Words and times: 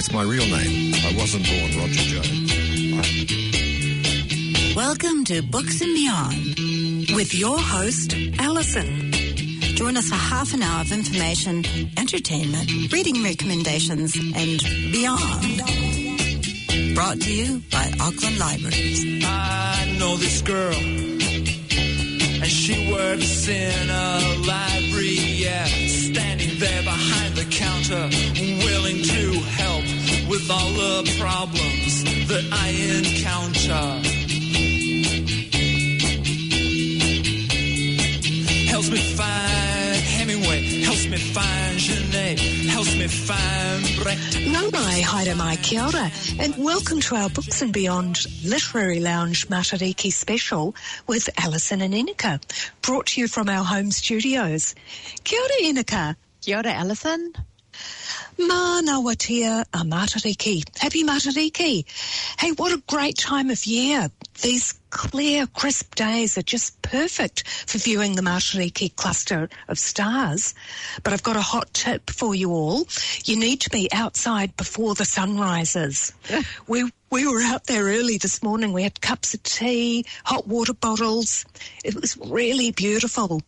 It's 0.00 0.12
my 0.14 0.22
real 0.22 0.46
name. 0.46 0.94
I 0.94 1.14
wasn't 1.14 1.44
born 1.44 1.76
Roger 1.76 2.00
Jones. 2.00 2.54
Welcome 4.74 5.26
to 5.26 5.42
Books 5.42 5.82
and 5.82 5.94
Beyond 5.94 7.10
with 7.14 7.34
your 7.34 7.58
host, 7.58 8.14
Alison. 8.38 9.12
Join 9.76 9.98
us 9.98 10.08
for 10.08 10.14
half 10.14 10.54
an 10.54 10.62
hour 10.62 10.80
of 10.80 10.90
information, 10.90 11.66
entertainment, 11.98 12.90
reading 12.90 13.22
recommendations, 13.22 14.16
and 14.16 14.58
beyond. 14.90 15.60
Brought 16.94 17.20
to 17.20 17.34
you 17.34 17.60
by 17.70 17.92
Auckland 18.00 18.38
Libraries. 18.38 19.04
I 19.22 19.96
know 19.98 20.16
this 20.16 20.40
girl, 20.40 20.72
and 20.72 22.46
she 22.46 22.90
works 22.90 23.48
in 23.48 23.90
a 23.90 24.38
library, 24.48 25.18
yeah, 25.44 25.66
standing 25.66 26.58
there 26.58 26.82
behind 26.84 27.34
the 27.34 27.44
counter, 27.50 28.08
willing 28.08 28.08
to 28.08 28.08
help 28.08 28.19
with 30.40 30.50
all 30.50 30.72
the 30.72 31.16
problems 31.20 32.04
that 32.28 32.44
I 32.52 32.68
encounter. 32.98 33.84
Helps 38.70 38.90
me 38.90 38.98
find 39.16 39.96
Hemingway, 40.16 40.82
helps 40.82 41.06
me 41.06 41.16
find 41.18 41.78
Genet, 41.78 42.38
helps 42.68 42.96
me 42.96 43.06
find 43.06 43.84
Brecht. 44.02 44.46
Nau 44.46 44.70
mai, 44.70 45.02
haere 45.02 45.36
mai, 45.36 45.56
kia 45.56 45.82
ora, 45.82 46.10
and 46.38 46.56
welcome 46.56 47.00
to 47.00 47.16
our 47.16 47.28
Books 47.28 47.60
and 47.60 47.72
Beyond 47.72 48.26
Literary 48.44 49.00
Lounge 49.00 49.48
Matariki 49.48 50.12
special 50.12 50.74
with 51.06 51.28
Alison 51.38 51.82
and 51.82 51.92
Inika, 51.92 52.40
brought 52.82 53.06
to 53.06 53.20
you 53.20 53.28
from 53.28 53.48
our 53.48 53.64
home 53.64 53.90
studios. 53.90 54.74
Kia 55.24 55.40
ora, 55.40 55.60
Inika. 55.62 56.16
Kia 56.40 56.58
ora, 56.58 56.72
Alison. 56.72 57.32
Mānawatia 58.40 59.64
a 59.74 59.78
Matariki. 59.84 60.64
Happy 60.78 61.04
Matariki. 61.04 61.84
Hey, 62.38 62.52
what 62.52 62.72
a 62.72 62.82
great 62.88 63.18
time 63.18 63.50
of 63.50 63.66
year. 63.66 64.08
These 64.40 64.80
clear, 64.88 65.46
crisp 65.46 65.94
days 65.94 66.38
are 66.38 66.42
just 66.42 66.80
perfect 66.80 67.46
for 67.46 67.78
viewing 67.78 68.16
the 68.16 68.22
Matariki 68.22 68.94
cluster 68.96 69.50
of 69.68 69.78
stars. 69.78 70.54
But 71.02 71.12
I've 71.12 71.22
got 71.22 71.36
a 71.36 71.42
hot 71.42 71.72
tip 71.74 72.08
for 72.08 72.34
you 72.34 72.50
all. 72.52 72.86
You 73.24 73.38
need 73.38 73.60
to 73.62 73.70
be 73.70 73.92
outside 73.92 74.56
before 74.56 74.94
the 74.94 75.04
sun 75.04 75.38
rises. 75.38 76.12
we 76.66 76.90
we 77.10 77.26
were 77.26 77.42
out 77.42 77.66
there 77.66 77.84
early 77.84 78.18
this 78.18 78.42
morning. 78.42 78.72
We 78.72 78.84
had 78.84 79.00
cups 79.00 79.34
of 79.34 79.42
tea, 79.42 80.06
hot 80.24 80.46
water 80.46 80.74
bottles. 80.74 81.44
It 81.84 82.00
was 82.00 82.16
really 82.16 82.70
beautiful. 82.70 83.42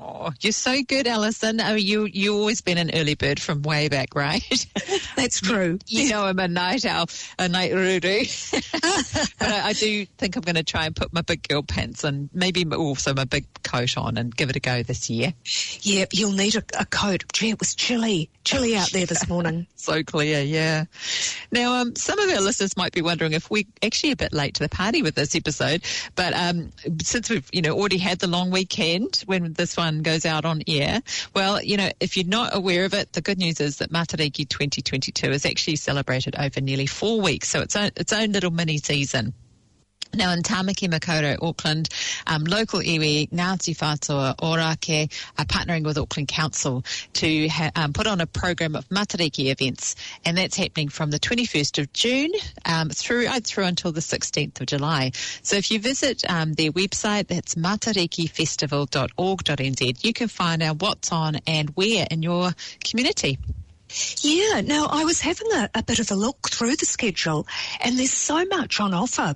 Oh, 0.00 0.32
you're 0.40 0.52
so 0.52 0.82
good, 0.82 1.06
Alison. 1.06 1.60
Oh, 1.60 1.74
you 1.74 2.04
you 2.06 2.34
always 2.36 2.60
been 2.60 2.78
an 2.78 2.90
early 2.94 3.14
bird 3.14 3.40
from 3.40 3.62
way 3.62 3.88
back, 3.88 4.14
right? 4.14 4.66
That's 5.16 5.40
true. 5.40 5.78
You 5.86 6.10
know 6.10 6.24
I'm 6.24 6.38
a 6.38 6.48
night 6.48 6.84
owl, 6.84 7.06
a 7.38 7.48
night 7.48 7.72
ruru. 7.72 9.32
but 9.38 9.48
I, 9.48 9.68
I, 9.68 9.72
do 9.72 10.06
think 10.18 10.36
I'm 10.36 10.42
going 10.42 10.56
to 10.56 10.62
try 10.64 10.86
and 10.86 10.96
put 10.96 11.12
my 11.12 11.22
big 11.22 11.46
girl 11.46 11.62
pants 11.62 12.04
and 12.04 12.28
maybe 12.32 12.64
also 12.74 13.14
my 13.14 13.24
big 13.24 13.46
coat 13.62 13.96
on 13.96 14.16
and 14.16 14.34
give 14.34 14.50
it 14.50 14.56
a 14.56 14.60
go 14.60 14.82
this 14.82 15.08
year. 15.08 15.34
Yeah, 15.82 16.06
you'll 16.12 16.32
need 16.32 16.56
a, 16.56 16.64
a 16.78 16.86
coat. 16.86 17.24
Gee, 17.32 17.50
it 17.50 17.60
was 17.60 17.74
chilly, 17.74 18.30
chilly 18.44 18.76
out 18.76 18.90
there 18.92 19.06
this 19.06 19.28
morning. 19.28 19.66
so 19.76 20.02
clear, 20.02 20.42
yeah. 20.42 20.84
Now, 21.50 21.80
um, 21.80 21.96
some 21.96 22.18
of 22.18 22.30
our 22.30 22.40
listeners 22.40 22.76
might 22.76 22.92
be 22.92 23.02
wondering 23.02 23.32
if 23.32 23.50
we're 23.50 23.64
actually 23.82 24.12
a 24.12 24.16
bit 24.16 24.32
late 24.32 24.54
to 24.54 24.62
the 24.62 24.68
party 24.68 25.02
with 25.02 25.14
this 25.14 25.34
episode, 25.34 25.82
but 26.14 26.32
um, 26.34 26.72
since 27.02 27.30
we've 27.30 27.48
you 27.52 27.62
know 27.62 27.76
already 27.76 27.98
had 27.98 28.18
the 28.18 28.26
long 28.26 28.50
weekend 28.50 29.22
when 29.26 29.52
this 29.54 29.76
one 29.76 30.02
goes 30.02 30.24
out 30.26 30.44
on 30.44 30.62
air, 30.66 31.02
well, 31.34 31.62
you 31.62 31.76
know, 31.76 31.90
if 32.00 32.16
you're 32.16 32.26
not 32.26 32.54
aware 32.54 32.84
of 32.84 32.94
it, 32.94 33.12
the 33.12 33.20
good 33.20 33.38
news 33.38 33.60
is 33.60 33.78
that 33.78 33.90
Matariki 33.90 34.48
2022 34.48 35.30
is 35.30 35.46
actually 35.46 35.76
celebrated 35.76 36.36
over 36.38 36.60
nearly 36.60 36.86
four 36.86 37.20
weeks, 37.20 37.48
so 37.48 37.60
it's 37.60 37.76
own, 37.76 37.90
its 37.96 38.12
own 38.12 38.32
little 38.32 38.50
mini 38.50 38.78
season. 38.78 39.34
Now 40.16 40.32
in 40.32 40.42
Tamaki 40.42 40.88
Makaurau, 40.88 41.36
Auckland, 41.42 41.88
um, 42.26 42.44
local 42.44 42.80
iwi, 42.80 43.28
Ngāti 43.30 43.76
Whātua, 43.76 44.34
Ōrākei 44.36 45.12
are 45.38 45.44
partnering 45.44 45.84
with 45.84 45.98
Auckland 45.98 46.28
Council 46.28 46.82
to 47.14 47.48
ha- 47.48 47.72
um, 47.74 47.92
put 47.92 48.06
on 48.06 48.20
a 48.20 48.26
program 48.26 48.76
of 48.76 48.88
Matariki 48.88 49.50
events, 49.50 49.96
and 50.24 50.38
that's 50.38 50.56
happening 50.56 50.88
from 50.88 51.10
the 51.10 51.18
21st 51.18 51.82
of 51.82 51.92
June 51.92 52.30
um, 52.64 52.90
through 52.90 53.26
uh, 53.26 53.40
through 53.42 53.64
until 53.64 53.90
the 53.92 54.00
16th 54.00 54.60
of 54.60 54.66
July. 54.66 55.10
So 55.42 55.56
if 55.56 55.70
you 55.70 55.80
visit 55.80 56.22
um, 56.30 56.52
their 56.54 56.72
website, 56.72 57.28
that's 57.28 57.54
matarikifestival.org.nz, 57.56 60.04
you 60.04 60.12
can 60.12 60.28
find 60.28 60.62
out 60.62 60.80
what's 60.80 61.10
on 61.12 61.36
and 61.46 61.70
where 61.70 62.06
in 62.10 62.22
your 62.22 62.52
community. 62.84 63.38
Yeah, 64.20 64.60
now 64.62 64.86
I 64.90 65.04
was 65.04 65.20
having 65.20 65.52
a, 65.52 65.70
a, 65.74 65.82
bit 65.82 65.98
of 65.98 66.10
a 66.10 66.14
look 66.14 66.48
through 66.48 66.76
the 66.76 66.86
schedule 66.86 67.46
and 67.80 67.98
there's 67.98 68.12
so 68.12 68.44
much 68.46 68.80
on 68.80 68.94
offer. 68.94 69.34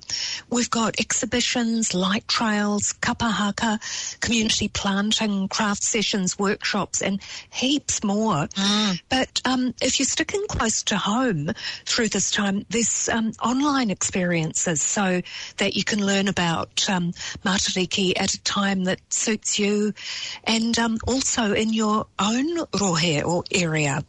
We've 0.50 0.70
got 0.70 0.98
exhibitions, 0.98 1.94
light 1.94 2.26
trails, 2.26 2.94
kapahaka, 3.00 3.78
community 4.20 4.68
planting, 4.68 5.48
craft 5.48 5.82
sessions, 5.82 6.38
workshops 6.38 7.02
and 7.02 7.20
heaps 7.50 8.02
more. 8.02 8.48
Mm. 8.48 9.00
But 9.08 9.40
um, 9.44 9.74
if 9.80 9.98
you're 9.98 10.06
sticking 10.06 10.44
close 10.48 10.82
to 10.84 10.96
home 10.96 11.50
through 11.84 12.08
this 12.08 12.30
time, 12.30 12.66
there's 12.70 13.08
um, 13.08 13.32
online 13.42 13.90
experiences 13.90 14.82
so 14.82 15.22
that 15.58 15.76
you 15.76 15.84
can 15.84 16.04
learn 16.04 16.28
about 16.28 16.88
um, 16.88 17.12
Matariki 17.44 18.12
at 18.18 18.34
a 18.34 18.42
time 18.42 18.84
that 18.84 19.00
suits 19.12 19.58
you 19.58 19.92
and 20.44 20.78
um, 20.78 20.98
also 21.06 21.52
in 21.52 21.72
your 21.72 22.06
own 22.18 22.56
rohe 22.66 23.24
or 23.24 23.44
area. 23.52 24.02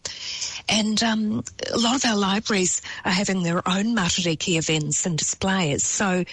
And 0.67 1.01
um, 1.03 1.43
a 1.71 1.77
lot 1.77 1.95
of 1.95 2.05
our 2.05 2.15
libraries 2.17 2.81
are 3.05 3.11
having 3.11 3.43
their 3.43 3.67
own 3.67 3.95
Matariki 3.95 4.57
events 4.57 5.05
and 5.05 5.17
displays. 5.17 5.83
So 5.83 6.23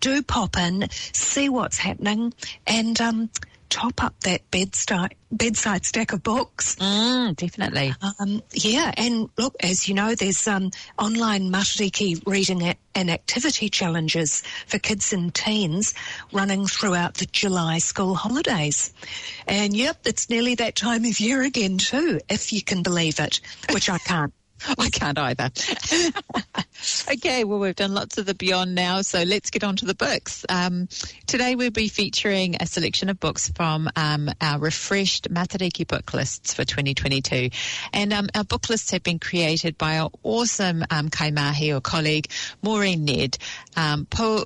do 0.00 0.22
pop 0.22 0.56
in, 0.56 0.88
see 0.90 1.48
what's 1.48 1.78
happening, 1.78 2.34
and 2.66 3.00
um, 3.00 3.30
top 3.74 4.04
up 4.04 4.20
that 4.20 4.48
bedside, 4.52 5.16
bedside 5.32 5.84
stack 5.84 6.12
of 6.12 6.22
books. 6.22 6.76
Mm, 6.76 7.34
definitely. 7.34 7.92
Um, 8.20 8.40
yeah, 8.52 8.92
and 8.96 9.28
look, 9.36 9.56
as 9.60 9.88
you 9.88 9.94
know, 9.94 10.14
there's 10.14 10.46
um, 10.46 10.70
online 10.96 11.50
Matariki 11.50 12.24
reading 12.24 12.76
and 12.94 13.10
activity 13.10 13.68
challenges 13.68 14.44
for 14.68 14.78
kids 14.78 15.12
and 15.12 15.34
teens 15.34 15.92
running 16.32 16.66
throughout 16.66 17.14
the 17.14 17.26
July 17.26 17.78
school 17.78 18.14
holidays. 18.14 18.94
And 19.48 19.76
yep, 19.76 19.98
it's 20.04 20.30
nearly 20.30 20.54
that 20.54 20.76
time 20.76 21.04
of 21.04 21.18
year 21.18 21.42
again 21.42 21.78
too, 21.78 22.20
if 22.28 22.52
you 22.52 22.62
can 22.62 22.84
believe 22.84 23.18
it, 23.18 23.40
which 23.72 23.90
I 23.90 23.98
can't. 23.98 24.32
I 24.78 24.88
can't 24.90 25.18
either. 25.18 25.50
okay, 27.12 27.44
well, 27.44 27.58
we've 27.58 27.74
done 27.74 27.94
lots 27.94 28.18
of 28.18 28.26
the 28.26 28.34
beyond 28.34 28.74
now, 28.74 29.02
so 29.02 29.22
let's 29.22 29.50
get 29.50 29.64
on 29.64 29.76
to 29.76 29.84
the 29.84 29.94
books. 29.94 30.44
Um, 30.48 30.88
today 31.26 31.54
we'll 31.54 31.70
be 31.70 31.88
featuring 31.88 32.56
a 32.60 32.66
selection 32.66 33.08
of 33.08 33.20
books 33.20 33.50
from 33.50 33.88
um, 33.96 34.30
our 34.40 34.58
refreshed 34.58 35.32
Matariki 35.32 35.86
book 35.86 36.14
lists 36.14 36.54
for 36.54 36.64
2022. 36.64 37.50
And 37.92 38.12
um, 38.12 38.28
our 38.34 38.44
book 38.44 38.68
lists 38.70 38.90
have 38.92 39.02
been 39.02 39.18
created 39.18 39.76
by 39.76 39.98
our 39.98 40.10
awesome 40.22 40.84
um, 40.90 41.10
kaimahi 41.10 41.76
or 41.76 41.80
colleague, 41.80 42.30
Maureen 42.62 43.04
Ned. 43.04 43.38
Po- 44.10 44.44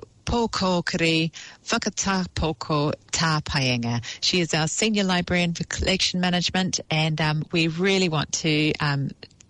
Whakatapoko 1.65 2.93
Tāpaenga. 3.11 4.03
She 4.21 4.41
is 4.41 4.53
our 4.53 4.67
Senior 4.67 5.03
Librarian 5.03 5.55
for 5.55 5.63
Collection 5.63 6.19
Management 6.19 6.79
and 6.91 7.19
um, 7.19 7.45
we 7.51 7.67
really 7.67 8.09
want 8.09 8.31
to 8.33 8.73
um, 8.79 9.09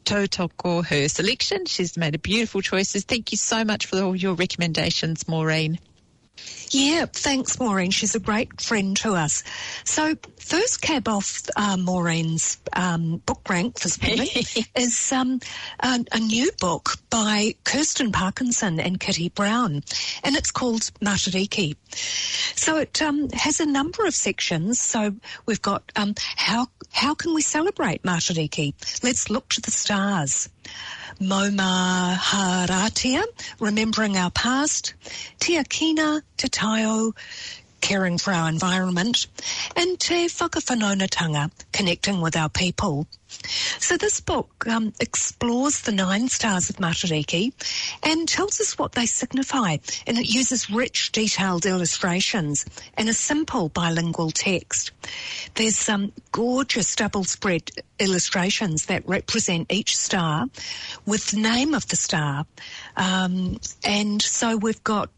tautoko 0.09 0.83
her 0.83 1.07
selection. 1.07 1.67
She's 1.67 1.95
made 1.95 2.15
a 2.15 2.19
beautiful 2.19 2.61
choices. 2.61 3.03
Thank 3.03 3.31
you 3.31 3.37
so 3.37 3.63
much 3.63 3.85
for 3.85 4.01
all 4.01 4.15
your 4.15 4.33
recommendations, 4.33 5.27
Maureen. 5.27 5.77
Yeah, 6.71 7.05
thanks, 7.07 7.59
Maureen. 7.59 7.89
She's 7.89 8.13
a 8.13 8.19
great 8.19 8.61
friend 8.61 8.95
to 8.97 9.13
us. 9.13 9.43
So, 9.85 10.15
first 10.37 10.81
cab 10.81 11.07
off 11.07 11.41
uh, 11.55 11.77
Maureen's 11.77 12.59
um, 12.73 13.17
book 13.25 13.41
rank 13.49 13.75
morning 14.03 14.27
is 14.75 15.11
um, 15.11 15.39
a, 15.79 16.05
a, 16.11 16.19
new 16.19 16.51
book 16.59 16.97
by 17.09 17.55
Kirsten 17.63 18.11
Parkinson 18.11 18.79
and 18.79 18.99
Kitty 18.99 19.29
Brown, 19.29 19.83
and 20.23 20.35
it's 20.35 20.51
called 20.51 20.81
Matariki. 21.01 21.75
So, 22.55 22.77
it 22.77 23.01
um, 23.01 23.29
has 23.31 23.59
a 23.59 23.65
number 23.65 24.05
of 24.05 24.13
sections. 24.13 24.79
So, 24.79 25.15
we've 25.47 25.61
got 25.61 25.91
um, 25.95 26.13
how 26.35 26.67
how 26.91 27.15
can 27.15 27.33
we 27.33 27.41
celebrate 27.41 28.03
Matariki? 28.03 28.73
Let's 29.03 29.29
look 29.31 29.49
to 29.49 29.61
the 29.61 29.71
stars. 29.71 30.49
Maumaharatia, 31.21 33.23
remembering 33.59 34.15
our 34.15 34.31
past. 34.31 34.93
Tiakina, 35.39 36.21
te 36.37 36.47
taiao, 36.47 37.11
caring 37.81 38.17
for 38.17 38.31
our 38.31 38.49
environment, 38.49 39.27
and 39.75 39.99
Te 39.99 40.27
Whakawhanaungatanga, 40.27 41.51
connecting 41.71 42.21
with 42.21 42.35
our 42.35 42.49
people. 42.49 43.07
So 43.79 43.95
this 43.95 44.19
book 44.21 44.65
um, 44.67 44.93
explores 44.99 45.81
the 45.81 45.91
nine 45.91 46.29
stars 46.29 46.69
of 46.69 46.77
Matariki 46.77 47.53
and 48.03 48.27
tells 48.27 48.59
us 48.59 48.77
what 48.77 48.93
they 48.93 49.05
signify, 49.05 49.77
and 50.07 50.17
it 50.17 50.33
uses 50.33 50.69
rich, 50.69 51.11
detailed 51.11 51.65
illustrations 51.65 52.65
and 52.95 53.07
a 53.07 53.13
simple 53.13 53.69
bilingual 53.69 54.31
text. 54.31 54.91
There's 55.55 55.77
some 55.77 56.11
gorgeous 56.31 56.95
double 56.95 57.23
spread 57.23 57.69
illustrations 57.99 58.85
that 58.87 59.07
represent 59.07 59.71
each 59.71 59.95
star 59.95 60.47
with 61.05 61.27
the 61.27 61.39
name 61.39 61.73
of 61.73 61.87
the 61.87 61.95
star, 61.95 62.45
um, 62.97 63.59
and 63.83 64.21
so 64.21 64.57
we've 64.57 64.83
got 64.83 65.09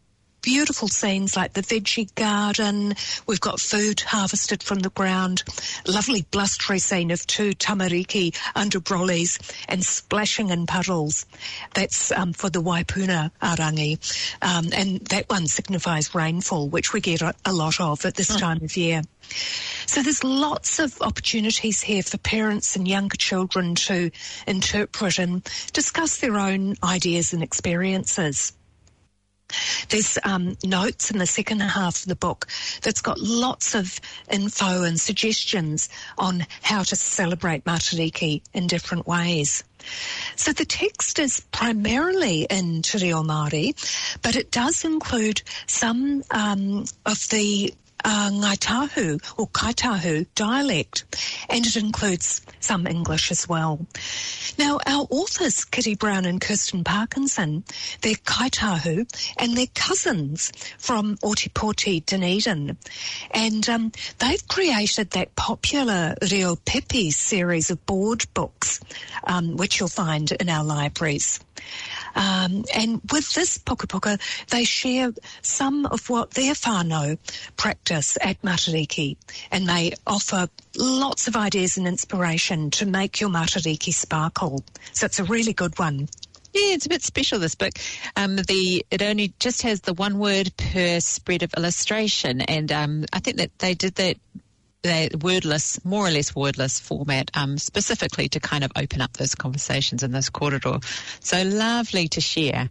beautiful 0.42 0.88
scenes 0.88 1.36
like 1.36 1.52
the 1.54 1.62
veggie 1.62 2.12
garden. 2.14 2.94
We've 3.26 3.40
got 3.40 3.60
food 3.60 4.00
harvested 4.00 4.62
from 4.62 4.80
the 4.80 4.90
ground. 4.90 5.44
Lovely 5.86 6.26
blustery 6.30 6.80
scene 6.80 7.10
of 7.10 7.26
two 7.26 7.52
tamariki 7.52 8.36
under 8.54 8.80
brollies 8.80 9.38
and 9.68 9.84
splashing 9.84 10.50
in 10.50 10.66
puddles. 10.66 11.24
That's 11.74 12.12
um, 12.12 12.32
for 12.32 12.50
the 12.50 12.60
Waipuna 12.60 13.30
arangi. 13.40 13.98
Um, 14.42 14.66
and 14.72 15.00
that 15.06 15.30
one 15.30 15.46
signifies 15.46 16.14
rainfall, 16.14 16.68
which 16.68 16.92
we 16.92 17.00
get 17.00 17.22
a, 17.22 17.52
lot 17.52 17.80
of 17.80 18.04
at 18.04 18.14
this 18.14 18.34
mm. 18.34 18.40
time 18.40 18.62
of 18.62 18.76
year. 18.76 19.02
So 19.86 20.02
there's 20.02 20.24
lots 20.24 20.78
of 20.78 21.00
opportunities 21.00 21.80
here 21.80 22.02
for 22.02 22.18
parents 22.18 22.76
and 22.76 22.88
younger 22.88 23.16
children 23.16 23.74
to 23.76 24.10
interpret 24.46 25.18
and 25.18 25.44
discuss 25.72 26.18
their 26.18 26.38
own 26.38 26.74
ideas 26.82 27.32
and 27.32 27.42
experiences. 27.42 28.52
There's 29.88 30.18
um, 30.24 30.56
notes 30.64 31.10
in 31.10 31.18
the 31.18 31.26
second 31.26 31.60
half 31.60 32.02
of 32.02 32.06
the 32.06 32.16
book 32.16 32.46
that's 32.82 33.02
got 33.02 33.20
lots 33.20 33.74
of 33.74 34.00
info 34.30 34.84
and 34.84 35.00
suggestions 35.00 35.88
on 36.16 36.46
how 36.62 36.82
to 36.82 36.96
celebrate 36.96 37.64
Matariki 37.64 38.42
in 38.54 38.66
different 38.66 39.06
ways. 39.06 39.64
So 40.36 40.52
the 40.52 40.64
text 40.64 41.18
is 41.18 41.40
primarily 41.52 42.46
in 42.48 42.82
Te 42.82 42.98
Reo 42.98 43.22
Māori, 43.22 43.74
but 44.22 44.36
it 44.36 44.50
does 44.50 44.84
include 44.84 45.42
some 45.66 46.22
um, 46.30 46.84
of 47.04 47.28
the 47.28 47.74
uh, 48.04 48.30
Ngāi 48.30 49.20
or 49.38 49.48
Kāi 49.48 49.74
Tahu 49.74 50.26
dialect, 50.34 51.04
and 51.48 51.66
it 51.66 51.76
includes 51.76 52.42
some 52.60 52.86
English 52.86 53.30
as 53.30 53.48
well. 53.48 53.86
Now, 54.58 54.78
our 54.86 55.06
authors, 55.10 55.64
Kitty 55.64 55.94
Brown 55.94 56.24
and 56.24 56.40
Kirsten 56.40 56.84
Parkinson, 56.84 57.64
they're 58.00 58.14
Kāi 58.14 58.50
Tahu 58.50 59.06
and 59.38 59.56
they're 59.56 59.66
cousins 59.74 60.52
from 60.78 61.16
Ōtepoti, 61.18 62.04
Dunedin. 62.04 62.76
And 63.30 63.68
um, 63.68 63.92
they've 64.18 64.46
created 64.48 65.10
that 65.10 65.34
popular 65.36 66.14
Reo 66.30 66.56
Pēpi 66.56 67.12
series 67.12 67.70
of 67.70 67.84
board 67.86 68.24
books, 68.34 68.80
um, 69.24 69.56
which 69.56 69.80
you'll 69.80 69.88
find 69.88 70.30
in 70.32 70.48
our 70.48 70.64
libraries. 70.64 71.40
Um, 72.14 72.64
and 72.74 73.00
with 73.10 73.32
this 73.34 73.58
puka 73.58 73.86
puka, 73.86 74.18
they 74.50 74.64
share 74.64 75.12
some 75.42 75.86
of 75.86 76.08
what 76.10 76.32
their 76.32 76.54
whānau 76.54 77.18
practice 77.56 78.18
at 78.20 78.40
Matariki, 78.42 79.16
and 79.50 79.68
they 79.68 79.92
offer 80.06 80.48
lots 80.76 81.28
of 81.28 81.36
ideas 81.36 81.76
and 81.76 81.86
inspiration 81.86 82.70
to 82.72 82.86
make 82.86 83.20
your 83.20 83.30
Matariki 83.30 83.92
sparkle. 83.92 84.64
So 84.92 85.06
it's 85.06 85.18
a 85.18 85.24
really 85.24 85.52
good 85.52 85.78
one. 85.78 86.08
Yeah, 86.54 86.74
it's 86.74 86.84
a 86.84 86.90
bit 86.90 87.02
special 87.02 87.38
this 87.38 87.54
book. 87.54 87.72
Um, 88.14 88.36
the 88.36 88.84
it 88.90 89.00
only 89.00 89.32
just 89.40 89.62
has 89.62 89.80
the 89.80 89.94
one 89.94 90.18
word 90.18 90.54
per 90.58 91.00
spread 91.00 91.42
of 91.42 91.54
illustration, 91.56 92.42
and 92.42 92.70
um, 92.70 93.06
I 93.10 93.20
think 93.20 93.38
that 93.38 93.58
they 93.58 93.72
did 93.72 93.94
that 93.94 94.18
the 94.82 95.16
wordless, 95.20 95.84
more 95.84 96.06
or 96.06 96.10
less 96.10 96.34
wordless 96.34 96.80
format, 96.80 97.30
um, 97.34 97.58
specifically 97.58 98.28
to 98.28 98.40
kind 98.40 98.64
of 98.64 98.72
open 98.76 99.00
up 99.00 99.12
those 99.14 99.34
conversations 99.34 100.02
in 100.02 100.12
this 100.12 100.28
corridor. 100.28 100.78
So 101.20 101.42
lovely 101.42 102.08
to 102.08 102.20
share. 102.20 102.68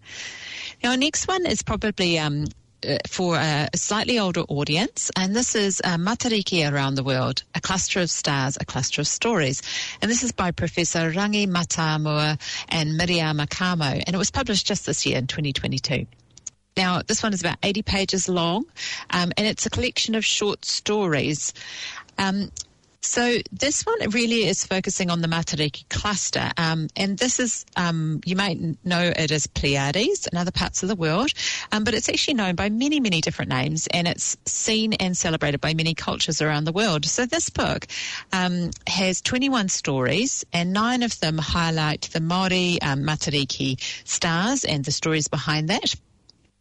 Now, 0.84 0.92
our 0.92 0.98
next 0.98 1.28
one 1.28 1.46
is 1.46 1.63
probably 1.63 2.19
um, 2.19 2.46
uh, 2.88 2.98
for 3.08 3.38
a 3.38 3.69
slightly 3.75 4.19
older 4.19 4.42
audience, 4.42 5.12
and 5.16 5.36
this 5.36 5.56
is 5.56 5.81
uh, 5.84 5.98
Matariki 5.98 6.69
Around 6.69 6.96
the 6.96 7.04
World, 7.04 7.44
a 7.54 7.62
cluster 7.62 8.02
of 8.02 8.10
stars, 8.10 8.58
a 8.60 8.66
cluster 8.66 9.02
of 9.02 9.08
stories. 9.08 9.62
And 10.02 10.10
this 10.10 10.24
is 10.24 10.31
by 10.31 10.52
Professor 10.52 11.12
Rangi 11.12 11.48
Matamua 11.48 12.42
and 12.69 13.00
Miriama 13.00 13.50
Kamo, 13.50 13.86
and 13.86 14.16
it 14.16 14.18
was 14.18 14.31
published 14.31 14.66
just 14.66 14.86
this 14.86 15.06
year 15.06 15.18
in 15.18 15.28
2022. 15.28 16.08
Now, 16.78 17.02
this 17.06 17.22
one 17.22 17.34
is 17.34 17.42
about 17.42 17.58
80 17.63 17.81
pages 17.81 18.30
long, 18.30 18.66
um, 19.10 19.31
and 19.38 19.46
it's 19.46 19.66
a 19.66 19.69
collection 19.69 20.16
of 20.16 20.24
short 20.24 20.63
stories. 20.63 21.54
Um, 22.18 22.52
so 23.04 23.38
this 23.52 23.81
one 23.84 24.12
really 24.12 24.48
is 24.48 24.63
focusing 24.63 25.10
on 25.10 25.22
the 25.22 25.28
Matariki 25.28 25.90
cluster, 25.90 26.52
um, 26.56 26.88
and 26.96 27.18
this 27.18 27.40
is 27.40 27.66
um, 27.75 28.22
you 28.25 28.36
might 28.36 28.60
know 28.86 29.12
it 29.16 29.31
as 29.31 29.48
Pleiades 29.48 30.28
in 30.28 30.38
other 30.38 30.52
parts 30.52 30.84
of 30.84 30.90
the 30.90 30.96
world, 30.96 31.31
um, 31.72 31.84
but 31.84 31.96
it's 31.96 32.10
actually 32.10 32.36
known 32.36 32.56
by 32.56 32.69
many, 32.69 33.00
many 33.00 33.19
different 33.19 33.50
names, 33.50 33.88
and 33.88 34.08
it's 34.08 34.38
seen 34.46 34.94
and 34.94 35.18
celebrated 35.18 35.60
by 35.60 35.74
many 35.74 35.96
cultures 35.96 36.44
around 36.44 36.66
the 36.66 36.72
world. 36.72 37.06
So 37.06 37.25
this 37.25 37.50
book 37.50 37.88
um, 38.31 38.69
has 38.86 39.19
21 39.22 39.69
stories, 39.69 40.46
and 40.54 40.72
nine 40.72 41.02
of 41.02 41.19
them 41.19 41.40
highlight 41.40 42.04
the 42.13 42.19
Maori 42.22 42.80
um, 42.84 43.02
Matariki 43.02 43.81
stars 44.08 44.63
and 44.63 44.86
the 44.86 44.92
stories 44.92 45.28
behind 45.28 45.69
that 45.69 45.96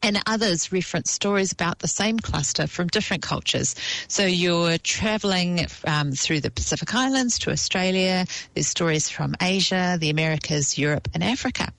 and 0.03 0.21
others 0.27 0.73
reference 0.73 1.11
stories 1.11 1.53
about 1.53 1.79
the 1.79 1.89
same 1.89 2.19
cluster 2.19 2.67
from 2.67 2.89
different 2.89 3.23
cultures. 3.23 3.75
So 4.09 4.25
you're 4.25 4.79
traveling 4.79 5.67
um, 5.87 6.13
through 6.13 6.41
the 6.41 6.51
Pacific 6.51 6.95
Islands 6.95 7.39
to 7.41 7.51
Australia. 7.51 8.27
There's 8.55 8.69
stories 8.69 9.09
from 9.09 9.35
Asia, 9.41 9.97
the 10.01 10.11
Americas, 10.11 10.79
Europe, 10.79 11.09
and 11.15 11.23
Africa. 11.23 11.73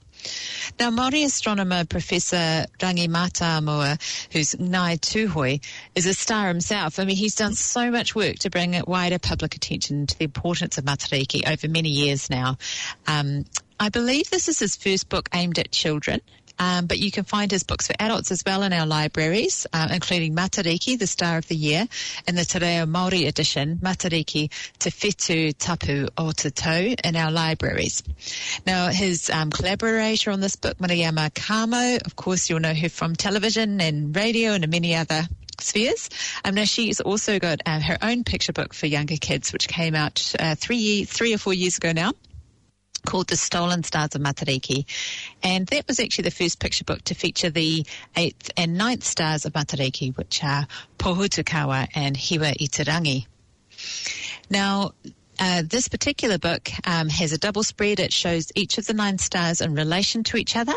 Now, 0.80 0.92
Māori 0.92 1.26
astronomer 1.26 1.86
Professor 1.86 2.66
Rangi 2.80 3.08
Matamua, 3.08 4.00
who's 4.32 4.54
Ngāi 4.54 5.00
Tūhoe, 5.00 5.64
is 5.96 6.06
a 6.06 6.14
star 6.14 6.48
himself. 6.48 7.00
I 7.00 7.06
mean, 7.06 7.16
he's 7.16 7.36
done 7.36 7.56
so 7.56 7.90
much 7.90 8.16
work 8.16 8.36
to 8.40 8.50
bring 8.50 8.80
wider 8.86 9.20
public 9.20 9.56
attention 9.56 10.06
to 10.08 10.18
the 10.18 10.26
importance 10.26 10.78
of 10.78 10.86
Matariki 10.86 11.50
over 11.52 11.68
many 11.68 11.90
years 11.90 12.30
now. 12.30 12.58
Um, 13.08 13.46
I 13.80 13.90
believe 13.90 14.30
this 14.30 14.48
is 14.48 14.60
his 14.60 14.76
first 14.76 15.10
book 15.10 15.28
aimed 15.34 15.58
at 15.58 15.72
children, 15.72 16.22
um, 16.59 16.86
but 16.86 17.00
you 17.00 17.12
can 17.12 17.24
find 17.24 17.51
his 17.51 17.63
books 17.63 17.88
for 17.88 17.94
adults 18.00 18.31
as 18.31 18.44
well 18.45 18.63
in 18.63 18.74
our 18.74 18.86
libraries, 18.86 19.68
uh, 19.74 19.89
including 19.92 20.36
Matariki, 20.36 20.98
the 20.98 21.07
Star 21.07 21.38
of 21.38 21.48
the 21.48 21.56
Year, 21.56 21.88
and 22.27 22.38
the 22.38 22.45
Te 22.45 22.59
Reo 22.59 22.86
Māori 22.86 23.27
edition, 23.27 23.77
Matariki 23.77 24.51
Te 24.80 24.89
Whetū 24.89 25.56
Tapu 25.57 26.07
o 26.18 26.31
Te 26.31 26.50
Tau, 26.50 26.95
in 27.03 27.15
our 27.15 27.31
libraries. 27.31 28.03
Now, 28.65 28.89
his 28.89 29.30
um, 29.30 29.50
collaborator 29.50 30.31
on 30.31 30.39
this 30.39 30.56
book, 30.56 30.77
Miriama 30.77 31.33
Kamo, 31.33 31.98
of 32.06 32.15
course, 32.15 32.50
you'll 32.50 32.59
know 32.59 32.74
her 32.74 32.89
from 32.89 33.15
television 33.15 33.81
and 33.81 34.15
radio 34.15 34.51
and 34.53 34.68
many 34.69 34.95
other 34.95 35.27
spheres. 35.59 36.09
Um, 36.44 36.56
now 36.56 36.65
she's 36.65 37.01
also 37.01 37.39
got 37.39 37.62
uh, 37.65 37.80
her 37.80 37.98
own 38.01 38.24
picture 38.24 38.53
book 38.53 38.74
for 38.74 38.88
younger 38.88 39.18
kids, 39.18 39.53
which 39.53 39.68
came 39.68 39.95
out 39.95 40.33
uh, 40.39 40.56
three, 40.56 41.06
three 41.06 41.33
or 41.33 41.38
four 41.38 41.53
years 41.53 41.77
ago 41.77 41.92
now 41.92 42.13
called 43.12 43.28
The 43.28 43.36
Stolen 43.36 43.84
Stars 43.84 44.16
of 44.16 44.22
Matariki. 44.22 44.86
And 45.44 45.68
that 45.68 45.86
was 45.86 46.00
actually 46.00 46.24
the 46.24 46.31
first 46.31 46.60
picture 46.60 46.86
book 46.86 47.02
to 47.04 47.13
feature 47.13 47.50
the 47.50 47.86
eighth 48.15 48.51
and 48.56 48.77
ninth 48.77 49.03
stars 49.03 49.46
of 49.46 49.51
Matariki, 49.51 50.15
which 50.15 50.41
are 50.46 50.65
Pohutukawa 50.98 51.89
and 51.94 52.15
Hiwa-i-te-rangi. 52.15 53.25
Now, 54.50 54.91
uh, 55.41 55.63
this 55.68 55.89
particular 55.89 56.38
book 56.38 56.70
um, 56.86 57.10
has 57.10 57.34
a 57.34 57.38
double 57.38 57.63
spread. 57.63 58.00
It 58.00 58.13
shows 58.13 58.50
each 58.56 58.77
of 58.77 58.86
the 58.86 58.94
nine 58.94 59.18
stars 59.18 59.60
in 59.60 59.75
relation 59.75 60.24
to 60.25 60.38
each 60.38 60.56
other, 60.56 60.75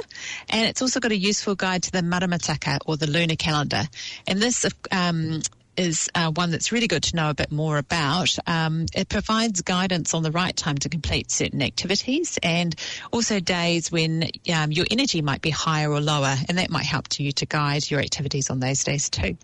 and 0.48 0.66
it's 0.66 0.82
also 0.82 0.98
got 0.98 1.12
a 1.12 1.16
useful 1.16 1.54
guide 1.54 1.84
to 1.84 1.92
the 1.92 2.00
Maramataka 2.00 2.78
or 2.86 2.96
the 2.96 3.06
lunar 3.06 3.36
calendar. 3.36 3.84
And 4.26 4.40
this 4.40 4.66
um, 4.90 5.40
is 5.76 6.08
uh, 6.14 6.30
one 6.30 6.50
that's 6.50 6.72
really 6.72 6.86
good 6.86 7.02
to 7.04 7.16
know 7.16 7.30
a 7.30 7.34
bit 7.34 7.50
more 7.52 7.78
about. 7.78 8.36
Um, 8.46 8.86
it 8.94 9.08
provides 9.08 9.62
guidance 9.62 10.14
on 10.14 10.22
the 10.22 10.30
right 10.30 10.56
time 10.56 10.76
to 10.78 10.88
complete 10.88 11.30
certain 11.30 11.62
activities 11.62 12.38
and 12.42 12.74
also 13.12 13.40
days 13.40 13.90
when 13.90 14.30
um, 14.52 14.72
your 14.72 14.86
energy 14.90 15.22
might 15.22 15.42
be 15.42 15.50
higher 15.50 15.90
or 15.90 16.00
lower, 16.00 16.36
and 16.48 16.58
that 16.58 16.70
might 16.70 16.84
help 16.86 17.18
you 17.18 17.32
to 17.32 17.46
guide 17.46 17.90
your 17.90 18.00
activities 18.00 18.50
on 18.50 18.60
those 18.60 18.84
days 18.84 19.10
too. 19.10 19.36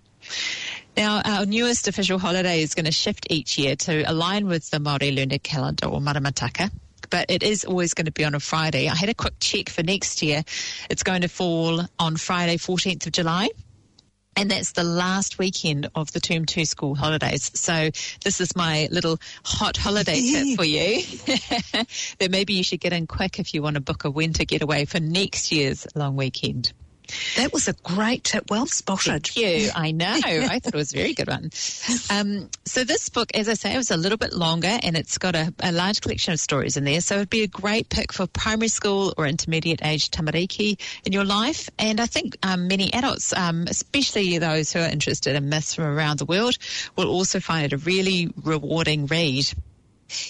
Now, 0.96 1.22
our 1.24 1.46
newest 1.46 1.88
official 1.88 2.18
holiday 2.18 2.62
is 2.62 2.74
going 2.74 2.84
to 2.84 2.92
shift 2.92 3.26
each 3.30 3.56
year 3.58 3.76
to 3.76 4.02
align 4.02 4.46
with 4.46 4.70
the 4.70 4.78
Māori 4.78 5.14
lunar 5.14 5.38
calendar 5.38 5.86
or 5.86 6.00
Maramataka 6.00 6.70
but 7.10 7.26
it 7.28 7.42
is 7.42 7.64
always 7.64 7.92
going 7.92 8.06
to 8.06 8.12
be 8.12 8.24
on 8.24 8.34
a 8.34 8.40
Friday. 8.40 8.88
I 8.88 8.94
had 8.94 9.08
a 9.08 9.14
quick 9.14 9.34
check 9.40 9.68
for 9.68 9.82
next 9.82 10.22
year. 10.22 10.44
It's 10.88 11.02
going 11.02 11.22
to 11.22 11.28
fall 11.28 11.82
on 11.98 12.16
Friday, 12.16 12.56
14th 12.56 13.06
of 13.06 13.12
July. 13.12 13.48
And 14.36 14.50
that's 14.50 14.72
the 14.72 14.84
last 14.84 15.38
weekend 15.38 15.90
of 15.94 16.12
the 16.12 16.20
term 16.20 16.46
two 16.46 16.64
school 16.64 16.94
holidays. 16.94 17.50
So 17.54 17.90
this 18.24 18.40
is 18.40 18.56
my 18.56 18.88
little 18.90 19.18
hot 19.44 19.76
holiday 19.76 20.20
tip 20.32 20.56
for 20.56 20.64
you. 20.64 21.02
that 22.18 22.30
maybe 22.30 22.54
you 22.54 22.62
should 22.62 22.80
get 22.80 22.92
in 22.92 23.06
quick 23.06 23.38
if 23.38 23.52
you 23.52 23.62
want 23.62 23.74
to 23.74 23.80
book 23.80 24.04
a 24.04 24.10
winter 24.10 24.44
getaway 24.44 24.84
for 24.84 25.00
next 25.00 25.52
year's 25.52 25.86
long 25.94 26.16
weekend. 26.16 26.72
That 27.36 27.52
was 27.52 27.68
a 27.68 27.72
great 27.72 28.24
tip. 28.24 28.50
Well 28.50 28.66
spotted. 28.66 29.26
Thank 29.26 29.36
you. 29.36 29.70
I 29.74 29.92
know. 29.92 30.12
I 30.24 30.58
thought 30.58 30.74
it 30.74 30.76
was 30.76 30.92
a 30.92 30.96
very 30.96 31.14
good 31.14 31.28
one. 31.28 31.50
Um, 32.10 32.50
so 32.64 32.84
this 32.84 33.08
book, 33.08 33.30
as 33.34 33.48
I 33.48 33.54
say, 33.54 33.74
it 33.74 33.76
was 33.76 33.90
a 33.90 33.96
little 33.96 34.18
bit 34.18 34.32
longer 34.32 34.78
and 34.82 34.96
it's 34.96 35.18
got 35.18 35.34
a, 35.34 35.52
a, 35.60 35.72
large 35.72 36.00
collection 36.00 36.32
of 36.32 36.40
stories 36.40 36.76
in 36.76 36.84
there. 36.84 37.00
So 37.00 37.16
it'd 37.16 37.30
be 37.30 37.42
a 37.42 37.48
great 37.48 37.88
pick 37.88 38.12
for 38.12 38.26
primary 38.26 38.68
school 38.68 39.14
or 39.16 39.26
intermediate 39.26 39.84
age 39.84 40.10
tamariki 40.10 40.80
in 41.04 41.12
your 41.12 41.24
life. 41.24 41.68
And 41.78 42.00
I 42.00 42.06
think 42.06 42.36
um, 42.42 42.68
many 42.68 42.92
adults, 42.92 43.32
um, 43.32 43.66
especially 43.68 44.38
those 44.38 44.72
who 44.72 44.80
are 44.80 44.88
interested 44.88 45.36
in 45.36 45.48
myths 45.48 45.74
from 45.74 45.84
around 45.84 46.18
the 46.18 46.24
world, 46.24 46.58
will 46.96 47.08
also 47.08 47.40
find 47.40 47.66
it 47.66 47.72
a 47.72 47.78
really 47.78 48.32
rewarding 48.42 49.06
read. 49.06 49.50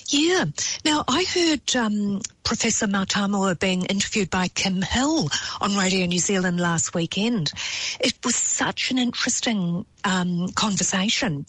Yeah. 0.09 0.45
Now, 0.85 1.05
I 1.09 1.25
heard 1.25 1.77
um, 1.77 2.21
Professor 2.51 2.87
Matamua 2.89 3.59
being 3.59 3.85
interviewed 3.85 4.29
by 4.29 4.49
Kim 4.49 4.83
Hill 4.83 5.29
on 5.61 5.77
Radio 5.77 6.07
New 6.07 6.19
Zealand 6.19 6.59
last 6.59 6.95
weekend. 6.95 7.53
It 8.01 8.15
was 8.25 8.35
such 8.35 8.91
an 8.91 8.99
interesting 8.99 9.87
um, 10.05 10.49
conversation. 10.57 11.47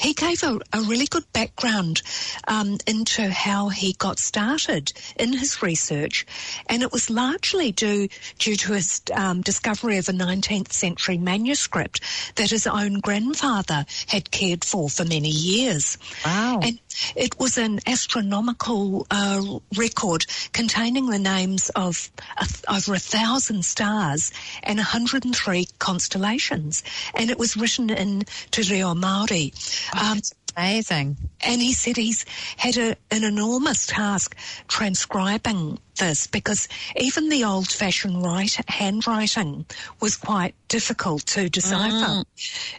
He 0.00 0.12
gave 0.12 0.42
a, 0.42 0.58
a 0.72 0.80
really 0.82 1.06
good 1.06 1.30
background 1.32 2.02
um, 2.48 2.78
into 2.86 3.30
how 3.30 3.68
he 3.68 3.92
got 3.92 4.18
started 4.18 4.92
in 5.16 5.32
his 5.32 5.62
research, 5.62 6.26
and 6.66 6.82
it 6.82 6.90
was 6.90 7.10
largely 7.10 7.70
due 7.70 8.08
due 8.38 8.56
to 8.56 8.72
his 8.72 9.02
um, 9.14 9.42
discovery 9.42 9.98
of 9.98 10.08
a 10.08 10.12
19th 10.12 10.72
century 10.72 11.18
manuscript 11.18 12.00
that 12.36 12.50
his 12.50 12.66
own 12.66 12.94
grandfather 13.00 13.84
had 14.08 14.30
cared 14.32 14.64
for 14.64 14.88
for 14.88 15.04
many 15.04 15.30
years. 15.30 15.96
Wow! 16.24 16.60
And 16.62 16.80
it 17.14 17.38
was 17.38 17.56
an 17.56 17.69
astronomical 17.86 19.06
uh, 19.10 19.58
record 19.76 20.26
containing 20.52 21.06
the 21.06 21.18
names 21.18 21.70
of 21.70 22.10
a, 22.38 22.46
over 22.68 22.94
a 22.94 22.98
thousand 22.98 23.64
stars 23.64 24.32
and 24.62 24.78
103 24.78 25.66
constellations, 25.78 26.82
and 27.14 27.30
it 27.30 27.38
was 27.38 27.56
written 27.56 27.90
in 27.90 28.24
Te 28.50 28.62
Reo 28.62 28.94
Māori. 28.94 29.52
Oh, 29.94 30.12
um, 30.12 30.20
amazing. 30.56 31.16
And 31.40 31.60
he 31.60 31.72
said 31.72 31.96
he's 31.96 32.24
had 32.56 32.76
a, 32.76 32.96
an 33.10 33.24
enormous 33.24 33.86
task 33.86 34.36
transcribing 34.68 35.78
this 35.98 36.26
because 36.26 36.68
even 36.96 37.28
the 37.28 37.44
old 37.44 37.68
fashioned 37.68 38.22
write, 38.22 38.58
handwriting 38.68 39.66
was 40.00 40.16
quite 40.16 40.54
difficult 40.68 41.26
to 41.26 41.48
decipher, 41.48 41.92
mm. 41.92 42.24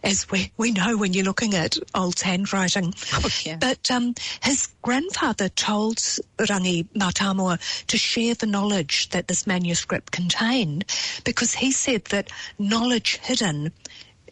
as 0.04 0.30
we, 0.30 0.52
we 0.58 0.72
know 0.72 0.98
when 0.98 1.14
you're 1.14 1.26
looking 1.26 1.54
at 1.56 1.78
old 1.96 2.20
handwriting. 2.20 2.94
Oh, 3.14 3.30
yeah. 3.44 3.58
But 3.58 3.92
um, 3.92 4.16
his 4.42 4.70
grandfather 4.82 5.50
told 5.50 5.98
Rangi 5.98 6.88
Matamua 6.96 7.60
to 7.88 7.98
share 7.98 8.34
the 8.34 8.46
knowledge 8.48 9.10
that 9.10 9.28
this 9.28 9.46
manuscript 9.46 10.12
contained 10.12 10.86
because 11.24 11.54
he 11.54 11.72
said 11.72 12.06
that 12.06 12.32
knowledge 12.58 13.18
hidden 13.18 13.72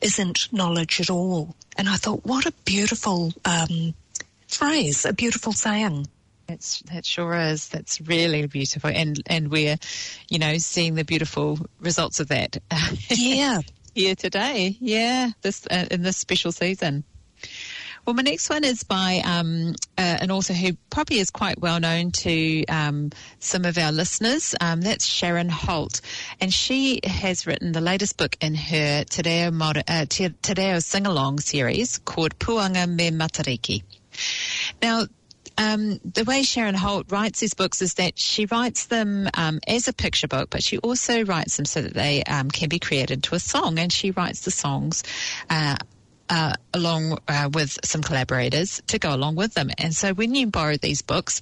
isn't 0.01 0.51
knowledge 0.51 0.99
at 1.01 1.09
all. 1.09 1.55
And 1.77 1.89
I 1.89 1.95
thought, 1.95 2.25
what 2.25 2.45
a 2.45 2.53
beautiful 2.65 3.33
um, 3.45 3.93
phrase, 4.47 5.05
a 5.05 5.13
beautiful 5.13 5.53
saying. 5.53 6.07
That's, 6.47 6.79
that 6.91 7.05
sure 7.05 7.35
is. 7.35 7.69
That's 7.69 8.01
really 8.01 8.47
beautiful. 8.47 8.89
And, 8.89 9.21
and 9.27 9.49
we're, 9.49 9.77
you 10.29 10.39
know, 10.39 10.57
seeing 10.57 10.95
the 10.95 11.05
beautiful 11.05 11.59
results 11.79 12.19
of 12.19 12.29
that. 12.29 12.57
Yeah. 13.09 13.59
here 13.93 14.15
today. 14.15 14.75
Yeah. 14.79 15.31
This, 15.41 15.67
uh, 15.67 15.85
in 15.91 16.01
this 16.01 16.17
special 16.17 16.51
season. 16.51 17.03
Well, 18.09 18.15
my 18.15 18.23
next 18.23 18.49
one 18.49 18.63
is 18.63 18.81
by 18.81 19.21
um, 19.23 19.75
uh, 19.95 20.17
an 20.19 20.31
author 20.31 20.53
who 20.53 20.73
probably 20.89 21.19
is 21.19 21.29
quite 21.29 21.59
well 21.59 21.79
known 21.79 22.09
to 22.23 22.65
um, 22.65 23.11
some 23.37 23.65
of 23.65 23.77
our 23.77 23.91
listeners. 23.91 24.55
Um, 24.59 24.81
that's 24.81 25.05
Sharon 25.05 25.47
Holt, 25.47 26.01
and 26.41 26.51
she 26.51 27.01
has 27.03 27.45
written 27.45 27.71
the 27.71 27.81
latest 27.81 28.17
book 28.17 28.35
in 28.41 28.55
her 28.55 29.03
Te 29.03 29.21
Reo, 29.23 29.51
uh, 29.61 30.05
Te, 30.09 30.79
sing 30.79 31.05
along 31.05 31.41
series 31.41 31.99
called 31.99 32.39
Puanga 32.39 32.89
me 32.89 33.11
Matariki. 33.11 33.83
Now, 34.81 35.03
um, 35.59 35.99
the 36.03 36.23
way 36.23 36.41
Sharon 36.41 36.73
Holt 36.73 37.11
writes 37.11 37.41
these 37.41 37.53
books 37.53 37.79
is 37.83 37.93
that 37.93 38.17
she 38.17 38.47
writes 38.47 38.87
them 38.87 39.29
um, 39.35 39.59
as 39.67 39.87
a 39.87 39.93
picture 39.93 40.27
book, 40.27 40.49
but 40.49 40.63
she 40.63 40.79
also 40.79 41.23
writes 41.25 41.57
them 41.57 41.65
so 41.65 41.83
that 41.83 41.93
they 41.93 42.23
um, 42.23 42.49
can 42.49 42.69
be 42.69 42.79
created 42.79 43.11
into 43.11 43.35
a 43.35 43.39
song, 43.39 43.77
and 43.77 43.93
she 43.93 44.09
writes 44.09 44.45
the 44.45 44.51
songs. 44.51 45.03
Uh, 45.47 45.75
uh, 46.29 46.53
along 46.73 47.17
uh, 47.27 47.49
with 47.53 47.77
some 47.83 48.01
collaborators 48.01 48.81
to 48.87 48.99
go 48.99 49.13
along 49.13 49.35
with 49.35 49.53
them. 49.53 49.69
And 49.77 49.95
so 49.95 50.13
when 50.13 50.35
you 50.35 50.47
borrow 50.47 50.77
these 50.77 51.01
books, 51.01 51.41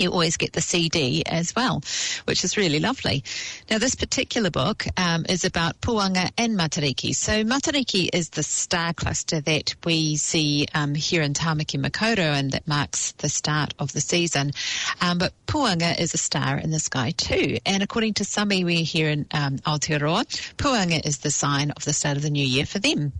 you 0.00 0.10
always 0.10 0.36
get 0.36 0.52
the 0.52 0.60
CD 0.60 1.22
as 1.26 1.54
well, 1.54 1.82
which 2.24 2.44
is 2.44 2.56
really 2.56 2.80
lovely. 2.80 3.24
Now, 3.70 3.78
this 3.78 3.94
particular 3.94 4.50
book 4.50 4.84
um, 4.96 5.26
is 5.28 5.44
about 5.44 5.80
Puanga 5.80 6.30
and 6.36 6.58
Matariki. 6.58 7.14
So, 7.14 7.44
Matariki 7.44 8.08
is 8.12 8.30
the 8.30 8.42
star 8.42 8.92
cluster 8.92 9.40
that 9.40 9.74
we 9.84 10.16
see 10.16 10.66
um, 10.74 10.94
here 10.94 11.22
in 11.22 11.32
Tamaki 11.32 11.80
Makaurau 11.80 12.34
and 12.34 12.52
that 12.52 12.66
marks 12.66 13.12
the 13.12 13.28
start 13.28 13.74
of 13.78 13.92
the 13.92 14.00
season. 14.00 14.52
Um, 15.00 15.18
but 15.18 15.32
Puanga 15.46 15.98
is 15.98 16.14
a 16.14 16.18
star 16.18 16.58
in 16.58 16.70
the 16.70 16.80
sky 16.80 17.12
too. 17.12 17.58
And 17.64 17.82
according 17.82 18.14
to 18.14 18.24
some 18.24 18.50
iwi 18.50 18.82
here 18.82 19.08
in 19.08 19.26
um, 19.32 19.58
Aotearoa, 19.58 20.24
Puanga 20.56 21.04
is 21.06 21.18
the 21.18 21.30
sign 21.30 21.70
of 21.70 21.84
the 21.84 21.92
start 21.92 22.16
of 22.16 22.22
the 22.22 22.30
new 22.30 22.46
year 22.46 22.66
for 22.66 22.78
them. 22.78 23.12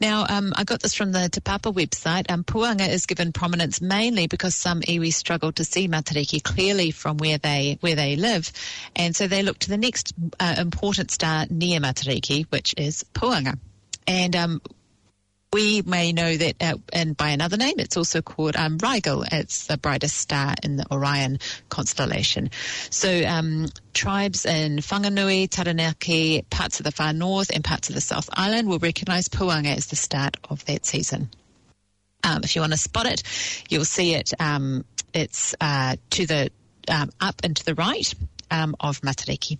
Now, 0.00 0.26
um, 0.28 0.52
I 0.56 0.64
got 0.64 0.80
this 0.80 0.94
from 0.94 1.12
the 1.12 1.28
Te 1.28 1.40
Papa 1.40 1.72
website. 1.72 2.30
Um, 2.30 2.44
Puanga 2.44 2.88
is 2.88 3.06
given 3.06 3.32
prominence 3.32 3.80
mainly 3.80 4.26
because 4.26 4.54
some 4.54 4.80
iwi 4.80 5.12
struggle 5.12 5.52
to 5.52 5.64
see 5.64 5.88
Matariki 5.88 5.97
clearly 6.44 6.90
from 6.90 7.16
where 7.18 7.38
they 7.38 7.78
where 7.80 7.96
they 7.96 8.16
live, 8.16 8.50
and 8.96 9.14
so 9.14 9.26
they 9.26 9.42
look 9.42 9.58
to 9.60 9.68
the 9.68 9.76
next 9.76 10.14
uh, 10.40 10.56
important 10.58 11.10
star 11.10 11.46
near 11.50 11.80
Matariki, 11.80 12.46
which 12.50 12.74
is 12.76 13.04
Puanga. 13.14 13.58
And 14.06 14.34
um, 14.34 14.62
we 15.52 15.82
may 15.82 16.12
know 16.12 16.36
that, 16.36 16.56
uh, 16.60 16.76
and 16.92 17.16
by 17.16 17.30
another 17.30 17.56
name, 17.56 17.76
it's 17.78 17.96
also 17.96 18.20
called 18.20 18.56
um, 18.56 18.78
Rigel. 18.78 19.24
It's 19.30 19.66
the 19.66 19.78
brightest 19.78 20.16
star 20.16 20.54
in 20.62 20.76
the 20.76 20.86
Orion 20.92 21.38
constellation. 21.68 22.50
So 22.90 23.24
um, 23.24 23.68
tribes 23.94 24.44
in 24.44 24.78
Whanganui, 24.78 25.48
Taranaki, 25.48 26.42
parts 26.50 26.80
of 26.80 26.84
the 26.84 26.92
far 26.92 27.12
north, 27.12 27.50
and 27.52 27.64
parts 27.64 27.88
of 27.88 27.94
the 27.94 28.00
South 28.00 28.28
Island 28.32 28.68
will 28.68 28.78
recognise 28.78 29.28
Puanga 29.28 29.76
as 29.76 29.86
the 29.86 29.96
start 29.96 30.36
of 30.50 30.64
that 30.66 30.84
season. 30.84 31.30
Um, 32.24 32.42
if 32.44 32.54
you 32.54 32.60
want 32.60 32.72
to 32.72 32.78
spot 32.78 33.06
it, 33.06 33.22
you'll 33.70 33.84
see 33.84 34.14
it. 34.14 34.32
Um, 34.38 34.84
it's 35.12 35.54
uh, 35.60 35.96
to 36.10 36.26
the 36.26 36.50
um, 36.88 37.10
up 37.20 37.40
and 37.44 37.56
to 37.56 37.64
the 37.64 37.74
right 37.74 38.14
um, 38.50 38.74
of 38.80 39.00
Matariki. 39.02 39.58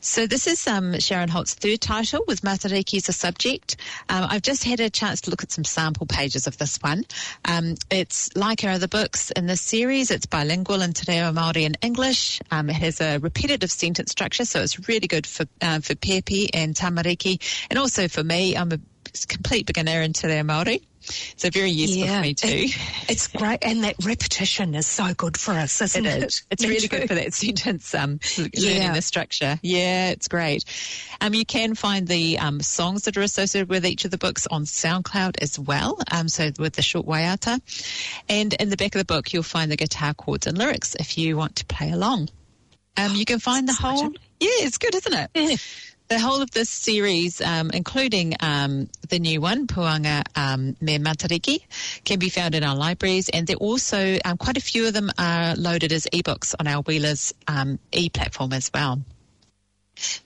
So 0.00 0.26
this 0.26 0.46
is 0.46 0.66
um, 0.66 0.98
Sharon 0.98 1.28
Holt's 1.28 1.54
third 1.54 1.80
title 1.80 2.24
with 2.26 2.42
Matariki 2.42 2.96
as 2.96 3.08
a 3.08 3.12
subject. 3.12 3.76
Um, 4.08 4.26
I've 4.28 4.42
just 4.42 4.64
had 4.64 4.80
a 4.80 4.90
chance 4.90 5.22
to 5.22 5.30
look 5.30 5.42
at 5.42 5.52
some 5.52 5.64
sample 5.64 6.06
pages 6.06 6.46
of 6.46 6.58
this 6.58 6.78
one. 6.78 7.04
Um, 7.44 7.74
it's 7.90 8.34
like 8.36 8.64
our 8.64 8.70
other 8.70 8.88
books 8.88 9.30
in 9.30 9.46
this 9.46 9.60
series. 9.60 10.10
It's 10.10 10.26
bilingual 10.26 10.82
in 10.82 10.92
Te 10.92 11.12
Reo 11.12 11.32
Māori 11.32 11.66
and 11.66 11.78
English. 11.82 12.40
Um, 12.50 12.70
it 12.70 12.76
has 12.76 13.00
a 13.00 13.18
repetitive 13.18 13.70
sentence 13.70 14.10
structure, 14.10 14.44
so 14.44 14.62
it's 14.62 14.88
really 14.88 15.06
good 15.06 15.26
for 15.26 15.46
uh, 15.60 15.80
for 15.80 15.94
Pepe 15.94 16.52
and 16.52 16.74
Tamariki, 16.74 17.40
and 17.70 17.78
also 17.78 18.08
for 18.08 18.24
me. 18.24 18.56
I'm 18.56 18.72
a 18.72 18.78
complete 19.28 19.66
beginner 19.66 20.02
in 20.02 20.12
Te 20.12 20.26
Reo 20.26 20.42
Māori. 20.42 20.82
So 21.36 21.50
very 21.50 21.70
useful 21.70 22.04
yeah, 22.04 22.16
for 22.16 22.22
me 22.22 22.34
too. 22.34 22.48
It, 22.48 22.76
it's 23.08 23.28
great, 23.28 23.58
and 23.62 23.84
that 23.84 23.96
repetition 24.04 24.74
is 24.74 24.86
so 24.86 25.14
good 25.14 25.36
for 25.36 25.52
us, 25.52 25.80
isn't 25.82 26.04
it? 26.04 26.22
it? 26.22 26.26
Is. 26.26 26.42
It's 26.50 26.62
me 26.62 26.68
really 26.68 26.88
too. 26.88 26.98
good 26.98 27.08
for 27.08 27.14
that 27.14 27.34
sentence, 27.34 27.94
um, 27.94 28.20
learning 28.38 28.82
yeah. 28.82 28.92
the 28.92 29.02
structure. 29.02 29.58
Yeah, 29.62 30.10
it's 30.10 30.28
great. 30.28 30.64
Um, 31.20 31.34
you 31.34 31.44
can 31.44 31.74
find 31.74 32.06
the 32.06 32.38
um, 32.38 32.60
songs 32.60 33.04
that 33.04 33.16
are 33.16 33.22
associated 33.22 33.68
with 33.68 33.86
each 33.86 34.04
of 34.04 34.10
the 34.10 34.18
books 34.18 34.46
on 34.46 34.64
SoundCloud 34.64 35.36
as 35.40 35.58
well. 35.58 35.98
Um, 36.10 36.28
so 36.28 36.50
with 36.58 36.74
the 36.74 36.82
short 36.82 37.06
waiata, 37.06 37.60
and 38.28 38.52
in 38.54 38.70
the 38.70 38.76
back 38.76 38.94
of 38.94 38.98
the 38.98 39.04
book 39.04 39.32
you'll 39.32 39.42
find 39.42 39.70
the 39.70 39.76
guitar 39.76 40.14
chords 40.14 40.46
and 40.46 40.58
lyrics 40.58 40.94
if 40.98 41.18
you 41.18 41.36
want 41.36 41.56
to 41.56 41.66
play 41.66 41.90
along. 41.90 42.28
Um, 42.98 43.14
you 43.14 43.26
can 43.26 43.40
find 43.40 43.68
the 43.68 43.74
whole. 43.74 44.12
Yeah, 44.40 44.48
it's 44.64 44.78
good, 44.78 44.94
isn't 44.94 45.12
it? 45.12 45.30
Yeah 45.34 45.56
the 46.08 46.18
whole 46.18 46.40
of 46.40 46.50
this 46.52 46.70
series, 46.70 47.40
um, 47.40 47.70
including 47.70 48.34
um, 48.40 48.88
the 49.08 49.18
new 49.18 49.40
one, 49.40 49.66
Puanga 49.66 50.22
um, 50.36 50.76
Me 50.80 50.98
Matariki, 50.98 51.60
can 52.04 52.18
be 52.18 52.28
found 52.28 52.54
in 52.54 52.62
our 52.64 52.76
libraries, 52.76 53.28
and 53.28 53.46
there 53.46 53.56
are 53.56 53.58
also 53.58 54.18
um, 54.24 54.36
quite 54.36 54.56
a 54.56 54.60
few 54.60 54.86
of 54.86 54.94
them 54.94 55.10
are 55.18 55.54
loaded 55.56 55.92
as 55.92 56.06
ebooks 56.12 56.54
on 56.58 56.66
our 56.66 56.82
Wheelers 56.82 57.32
um, 57.48 57.78
e-platform 57.92 58.52
as 58.52 58.70
well. 58.72 59.00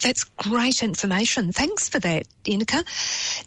That's 0.01 0.25
great 0.25 0.83
information. 0.83 1.53
Thanks 1.53 1.89
for 1.89 2.01
that, 2.01 2.27
Inika. 2.45 2.85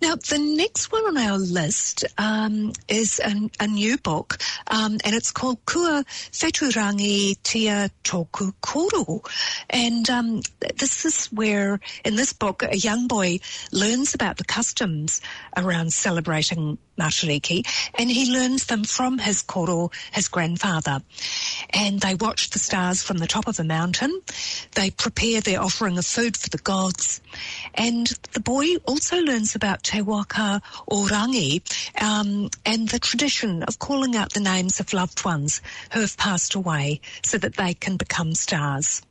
Now, 0.01 0.15
the 0.15 0.39
next 0.39 0.91
one 0.91 1.05
on 1.05 1.17
our 1.17 1.37
list 1.37 2.05
um, 2.17 2.73
is 2.87 3.19
a, 3.23 3.49
a, 3.59 3.67
new 3.67 3.97
book, 3.97 4.37
um, 4.67 4.97
and 5.05 5.15
it's 5.15 5.31
called 5.31 5.65
Kua 5.65 6.03
Whetūrangitia 6.31 7.89
Toku 8.03 8.53
Koro. 8.61 9.21
And 9.69 10.09
um, 10.09 10.41
this 10.77 11.05
is 11.05 11.27
where, 11.27 11.79
in 12.03 12.15
this 12.15 12.33
book, 12.33 12.63
a 12.63 12.77
young 12.77 13.07
boy 13.07 13.39
learns 13.71 14.13
about 14.13 14.37
the 14.37 14.43
customs 14.43 15.21
around 15.57 15.93
celebrating 15.93 16.77
Matariki, 16.97 17.65
and 17.95 18.09
he 18.09 18.31
learns 18.31 18.65
them 18.65 18.83
from 18.83 19.17
his 19.17 19.41
koro, 19.41 19.91
his 20.11 20.27
grandfather. 20.27 21.01
And 21.71 21.99
they 21.99 22.15
watch 22.15 22.49
the 22.51 22.59
stars 22.59 23.01
from 23.01 23.17
the 23.17 23.27
top 23.27 23.47
of 23.47 23.59
a 23.59 23.63
mountain. 23.63 24.21
They 24.75 24.91
prepare 24.91 25.41
their 25.41 25.61
offering 25.61 25.97
of 25.97 26.05
food 26.05 26.37
for 26.37 26.49
the 26.49 26.57
gods. 26.57 27.21
And 27.73 28.07
the 28.33 28.39
boy 28.39 28.75
also 28.85 29.17
learns 29.17 29.55
about 29.55 29.83
Te 29.83 30.01
Waka 30.01 30.61
Orangi 30.89 31.61
um, 32.01 32.49
and 32.65 32.89
the 32.89 32.99
tradition 32.99 33.63
of 33.63 33.79
calling 33.79 34.15
out 34.15 34.33
the 34.33 34.39
names 34.39 34.79
of 34.79 34.93
loved 34.93 35.23
ones 35.25 35.61
who 35.93 36.01
have 36.01 36.17
passed 36.17 36.55
away 36.55 37.01
so 37.23 37.37
that 37.37 37.55
they 37.55 37.73
can 37.73 37.97
become 37.97 38.33
stars. 38.35 39.01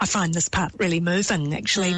I 0.00 0.06
find 0.06 0.32
this 0.32 0.48
part 0.48 0.72
really 0.78 1.00
moving, 1.00 1.54
actually. 1.54 1.92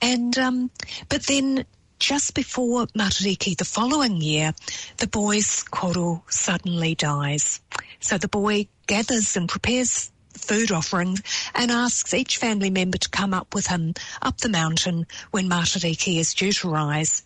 And 0.00 0.36
um, 0.38 0.70
but 1.08 1.22
then 1.24 1.64
just 2.02 2.34
before 2.34 2.86
Matariki 2.88 3.56
the 3.56 3.64
following 3.64 4.20
year, 4.20 4.52
the 4.98 5.06
boy's 5.06 5.62
koro 5.62 6.24
suddenly 6.28 6.96
dies. 6.96 7.60
So 8.00 8.18
the 8.18 8.26
boy 8.26 8.66
gathers 8.88 9.36
and 9.36 9.48
prepares 9.48 10.10
food 10.36 10.72
offerings 10.72 11.22
and 11.54 11.70
asks 11.70 12.12
each 12.12 12.38
family 12.38 12.70
member 12.70 12.98
to 12.98 13.08
come 13.08 13.32
up 13.32 13.54
with 13.54 13.68
him 13.68 13.94
up 14.20 14.38
the 14.38 14.48
mountain 14.48 15.06
when 15.30 15.48
Matariki 15.48 16.18
is 16.18 16.34
due 16.34 16.50
to 16.50 16.68
rise. 16.68 17.22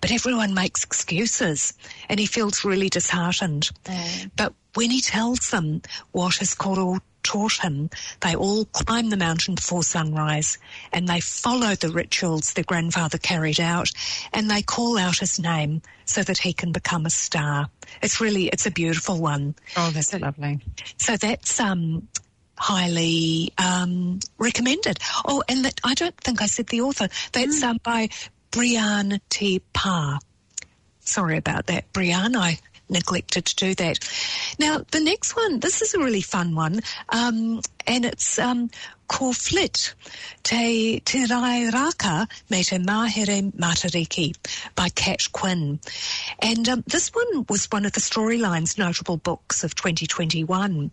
But 0.00 0.10
everyone 0.10 0.54
makes 0.54 0.82
excuses 0.82 1.74
and 2.08 2.18
he 2.18 2.26
feels 2.26 2.64
really 2.64 2.88
disheartened. 2.88 3.70
Mm. 3.84 4.32
But 4.34 4.54
when 4.74 4.90
he 4.90 5.02
tells 5.02 5.50
them 5.50 5.82
what 6.10 6.34
his 6.34 6.52
koro 6.52 6.98
taught 7.26 7.58
him, 7.58 7.90
they 8.20 8.34
all 8.34 8.64
climb 8.66 9.10
the 9.10 9.16
mountain 9.16 9.54
before 9.54 9.82
sunrise 9.82 10.58
and 10.92 11.08
they 11.08 11.20
follow 11.20 11.74
the 11.74 11.90
rituals 11.90 12.52
their 12.52 12.64
grandfather 12.64 13.18
carried 13.18 13.60
out 13.60 13.90
and 14.32 14.50
they 14.50 14.62
call 14.62 14.98
out 14.98 15.18
his 15.18 15.38
name 15.38 15.82
so 16.04 16.22
that 16.22 16.38
he 16.38 16.52
can 16.52 16.72
become 16.72 17.06
a 17.06 17.10
star. 17.10 17.68
It's 18.02 18.20
really, 18.20 18.46
it's 18.46 18.66
a 18.66 18.70
beautiful 18.70 19.20
one. 19.20 19.54
Oh, 19.76 19.90
that's 19.90 20.14
lovely. 20.14 20.60
So 20.98 21.16
that's 21.16 21.58
um, 21.60 22.08
highly 22.58 23.52
um, 23.58 24.20
recommended. 24.38 24.98
Oh, 25.24 25.42
and 25.48 25.64
that, 25.64 25.80
I 25.84 25.94
don't 25.94 26.16
think 26.18 26.42
I 26.42 26.46
said 26.46 26.68
the 26.68 26.80
author. 26.80 27.08
That's 27.32 27.62
um, 27.62 27.78
by 27.82 28.08
Brian 28.50 29.20
T. 29.28 29.60
Parr. 29.72 30.18
Sorry 31.00 31.36
about 31.36 31.66
that, 31.66 31.84
Brian. 31.92 32.36
I 32.36 32.58
neglected 32.88 33.46
to 33.46 33.56
do 33.56 33.74
that. 33.74 33.98
Now, 34.58 34.84
the 34.90 35.00
next 35.00 35.36
one, 35.36 35.60
this 35.60 35.82
is 35.82 35.94
a 35.94 35.98
really 35.98 36.20
fun 36.20 36.54
one, 36.54 36.80
um, 37.10 37.60
and 37.86 38.04
it's 38.04 38.38
um, 38.38 38.70
Corflit 39.08 39.94
Te 40.42 41.00
Te 41.00 41.26
Rai 41.26 41.70
Raka 41.70 42.26
Me 42.50 42.62
Te 42.62 42.78
Mahere 42.78 43.52
Matariki 43.52 44.34
by 44.74 44.88
Kat 44.88 45.32
Quinn. 45.32 45.78
And 46.40 46.68
um, 46.68 46.84
this 46.86 47.10
one 47.10 47.46
was 47.48 47.66
one 47.66 47.86
of 47.86 47.92
the 47.92 48.00
Storylines 48.00 48.78
notable 48.78 49.16
books 49.16 49.64
of 49.64 49.74
2021. 49.74 50.90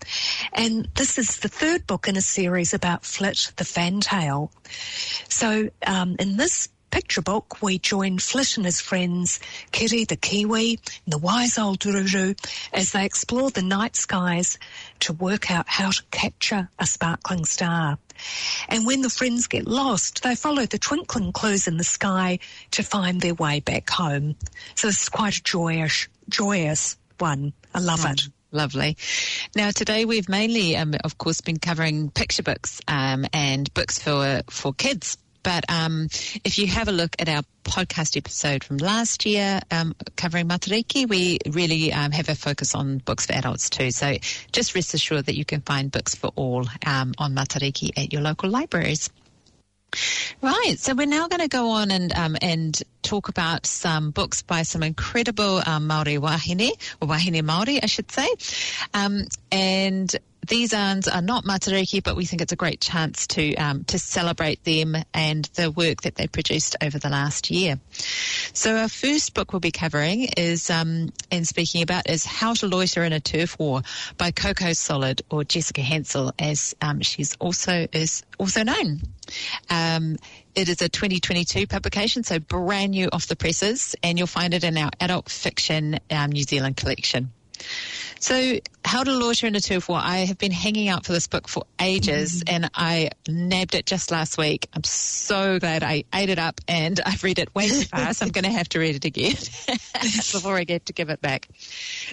And 0.53 0.87
this 0.95 1.17
is 1.17 1.39
the 1.39 1.49
third 1.49 1.87
book 1.87 2.07
in 2.07 2.17
a 2.17 2.21
series 2.21 2.73
about 2.73 3.05
Flit 3.05 3.51
the 3.57 3.63
fantail. 3.63 4.51
So 5.27 5.69
um, 5.85 6.15
in 6.19 6.37
this 6.37 6.69
picture 6.93 7.23
book, 7.23 7.59
we 7.59 7.79
join 7.79 8.19
Flit 8.19 8.55
and 8.55 8.67
his 8.67 8.79
friends, 8.79 9.39
Kiri 9.71 10.05
the 10.05 10.15
Kiwi 10.15 10.77
and 11.05 11.11
the 11.11 11.17
wise 11.17 11.57
old 11.57 11.79
Ruru, 11.79 12.37
as 12.71 12.91
they 12.91 13.03
explore 13.03 13.49
the 13.49 13.63
night 13.63 13.95
skies 13.95 14.59
to 14.99 15.11
work 15.13 15.49
out 15.49 15.67
how 15.67 15.89
to 15.89 16.03
capture 16.11 16.69
a 16.77 16.85
sparkling 16.85 17.45
star. 17.45 17.97
And 18.69 18.85
when 18.85 19.01
the 19.01 19.09
friends 19.09 19.47
get 19.47 19.65
lost, 19.65 20.21
they 20.21 20.35
follow 20.35 20.67
the 20.67 20.77
twinkling 20.77 21.31
clues 21.31 21.67
in 21.67 21.77
the 21.77 21.83
sky 21.83 22.37
to 22.71 22.83
find 22.83 23.21
their 23.21 23.33
way 23.33 23.59
back 23.59 23.89
home. 23.89 24.35
So 24.75 24.89
it's 24.89 25.09
quite 25.09 25.37
a 25.37 25.43
joyous, 25.43 26.07
joyous 26.29 26.95
one. 27.17 27.53
I 27.73 27.79
love 27.79 28.05
it. 28.05 28.29
Lovely. 28.51 28.97
Now, 29.55 29.71
today 29.71 30.05
we've 30.05 30.29
mainly, 30.29 30.77
um, 30.77 30.93
of 31.03 31.17
course, 31.17 31.41
been 31.41 31.57
covering 31.57 32.11
picture 32.11 32.43
books 32.43 32.81
um, 32.87 33.25
and 33.33 33.73
books 33.73 33.97
for 33.97 34.43
for 34.47 34.73
kids. 34.73 35.17
But 35.43 35.69
um, 35.69 36.07
if 36.43 36.57
you 36.57 36.67
have 36.67 36.87
a 36.87 36.91
look 36.91 37.15
at 37.19 37.29
our 37.29 37.43
podcast 37.63 38.17
episode 38.17 38.63
from 38.63 38.77
last 38.77 39.25
year 39.25 39.61
um, 39.71 39.95
covering 40.15 40.47
Matariki, 40.47 41.07
we 41.07 41.39
really 41.49 41.93
um, 41.93 42.11
have 42.11 42.29
a 42.29 42.35
focus 42.35 42.75
on 42.75 42.97
books 42.99 43.25
for 43.25 43.33
adults 43.33 43.69
too. 43.69 43.91
So 43.91 44.15
just 44.51 44.73
rest 44.75 44.93
assured 44.93 45.25
that 45.25 45.35
you 45.35 45.45
can 45.45 45.61
find 45.61 45.91
books 45.91 46.15
for 46.15 46.31
all 46.35 46.65
um, 46.85 47.13
on 47.17 47.35
Matariki 47.35 47.91
at 47.97 48.13
your 48.13 48.21
local 48.21 48.49
libraries. 48.49 49.09
Right, 50.41 50.75
so 50.77 50.95
we're 50.95 51.05
now 51.05 51.27
going 51.27 51.41
to 51.41 51.47
go 51.47 51.69
on 51.69 51.91
and 51.91 52.11
um, 52.13 52.35
and 52.41 52.81
talk 53.03 53.29
about 53.29 53.65
some 53.65 54.09
books 54.11 54.41
by 54.41 54.63
some 54.63 54.81
incredible 54.81 55.61
um, 55.65 55.87
Maori 55.87 56.17
wahine, 56.17 56.71
or 56.99 57.07
wahine 57.07 57.43
Maori, 57.45 57.81
I 57.81 57.85
should 57.85 58.11
say. 58.11 58.27
Um, 58.93 59.25
and 59.51 60.13
these 60.47 60.73
ones 60.73 61.07
are 61.07 61.21
not 61.21 61.45
Matariki, 61.45 62.03
but 62.03 62.15
we 62.15 62.25
think 62.25 62.41
it's 62.41 62.51
a 62.51 62.57
great 62.57 62.81
chance 62.81 63.27
to 63.27 63.55
um, 63.55 63.83
to 63.85 63.99
celebrate 63.99 64.63
them 64.63 64.95
and 65.13 65.45
the 65.55 65.71
work 65.71 66.01
that 66.01 66.15
they 66.15 66.27
produced 66.27 66.75
over 66.81 66.99
the 66.99 67.09
last 67.09 67.51
year. 67.51 67.79
So 68.53 68.75
our 68.77 68.89
first 68.89 69.33
book 69.33 69.53
we'll 69.53 69.59
be 69.59 69.71
covering 69.71 70.29
is 70.37 70.69
um, 70.69 71.11
and 71.31 71.47
speaking 71.47 71.81
about 71.81 72.09
is 72.09 72.25
How 72.25 72.53
to 72.55 72.67
Loiter 72.67 73.03
in 73.03 73.13
a 73.13 73.19
Turf 73.19 73.57
War 73.59 73.81
by 74.17 74.31
Coco 74.31 74.73
Solid 74.73 75.21
or 75.29 75.43
Jessica 75.43 75.81
Hansell, 75.81 76.31
as 76.39 76.75
um, 76.81 77.01
she's 77.01 77.35
also 77.39 77.87
is 77.91 78.23
also 78.39 78.63
known. 78.63 79.01
Um, 79.69 80.17
it 80.55 80.69
is 80.69 80.81
a 80.81 80.89
2022 80.89 81.67
publication, 81.67 82.23
so 82.23 82.39
brand 82.39 82.91
new 82.91 83.09
off 83.11 83.27
the 83.27 83.35
presses, 83.35 83.95
and 84.03 84.17
you'll 84.17 84.27
find 84.27 84.53
it 84.53 84.63
in 84.63 84.77
our 84.77 84.91
adult 84.99 85.29
fiction 85.29 85.99
um, 86.11 86.31
New 86.31 86.43
Zealand 86.43 86.77
collection. 86.77 87.31
So, 88.19 88.57
How 88.85 89.03
to 89.03 89.11
Loiter 89.11 89.47
in 89.47 89.55
a 89.55 89.59
Turf 89.59 89.89
War. 89.89 89.99
I 90.01 90.19
have 90.19 90.37
been 90.37 90.53
hanging 90.53 90.87
out 90.87 91.05
for 91.05 91.11
this 91.11 91.27
book 91.27 91.49
for 91.49 91.65
ages 91.77 92.41
and 92.47 92.69
I 92.73 93.09
nabbed 93.27 93.75
it 93.75 93.85
just 93.85 94.11
last 94.11 94.37
week. 94.37 94.69
I'm 94.73 94.85
so 94.85 95.59
glad 95.59 95.83
I 95.83 96.05
ate 96.13 96.29
it 96.29 96.39
up 96.39 96.61
and 96.67 97.01
I've 97.05 97.21
read 97.23 97.37
it 97.37 97.53
way 97.53 97.67
too 97.67 97.81
fast. 97.81 98.23
I'm 98.23 98.29
going 98.29 98.45
to 98.45 98.51
have 98.51 98.69
to 98.69 98.79
read 98.79 98.95
it 98.95 99.03
again 99.03 99.35
before 100.01 100.55
I 100.55 100.63
get 100.63 100.85
to 100.85 100.93
give 100.93 101.09
it 101.09 101.19
back. 101.19 101.49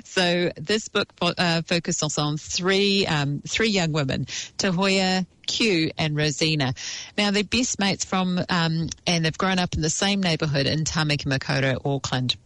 So, 0.05 0.51
this 0.57 0.89
book 0.89 1.13
uh, 1.23 1.63
focuses 1.63 2.19
on 2.19 2.39
three, 2.39 3.07
um, 3.07 3.43
three 3.47 3.69
young 3.69 3.93
women, 3.93 4.25
Tahoya, 4.59 5.27
Q 5.47 5.91
and 5.97 6.17
Rosina. 6.17 6.75
Now 7.17 7.31
they're 7.31 7.45
best 7.45 7.79
mates 7.79 8.05
from, 8.05 8.41
um, 8.49 8.89
and 9.07 9.25
they've 9.25 9.39
grown 9.39 9.61
up 9.61 9.75
in 9.75 9.81
the 9.81 9.91
same 9.91 10.21
neighbourhood 10.21 10.67
in 10.67 10.85
Tamaki 10.85 11.27
Makaurau, 11.27 11.81
Auckland. 11.85 12.37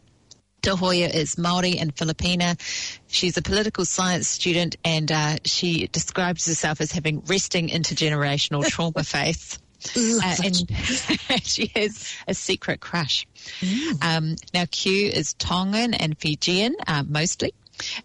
Tahoya 0.65 1.13
is 1.13 1.37
Maori 1.37 1.79
and 1.79 1.95
Filipina. 1.95 2.59
She's 3.07 3.37
a 3.37 3.43
political 3.43 3.85
science 3.85 4.29
student 4.29 4.77
and 4.83 5.13
uh, 5.13 5.37
she 5.45 5.89
describes 5.89 6.47
herself 6.47 6.81
as 6.81 6.91
having 6.91 7.23
resting 7.27 7.69
intergenerational 7.69 8.65
trauma 8.69 9.05
faith. 9.05 9.59
Uh, 9.95 10.37
and 10.43 10.57
she 11.43 11.71
has 11.75 12.17
a 12.27 12.33
secret 12.33 12.81
crush. 12.81 13.27
Mm. 13.61 14.03
Um, 14.03 14.37
now, 14.55 14.65
Q 14.71 15.09
is 15.09 15.35
Tongan 15.35 15.93
and 15.93 16.19
Fijian, 16.19 16.75
uh, 16.87 17.05
mostly. 17.07 17.53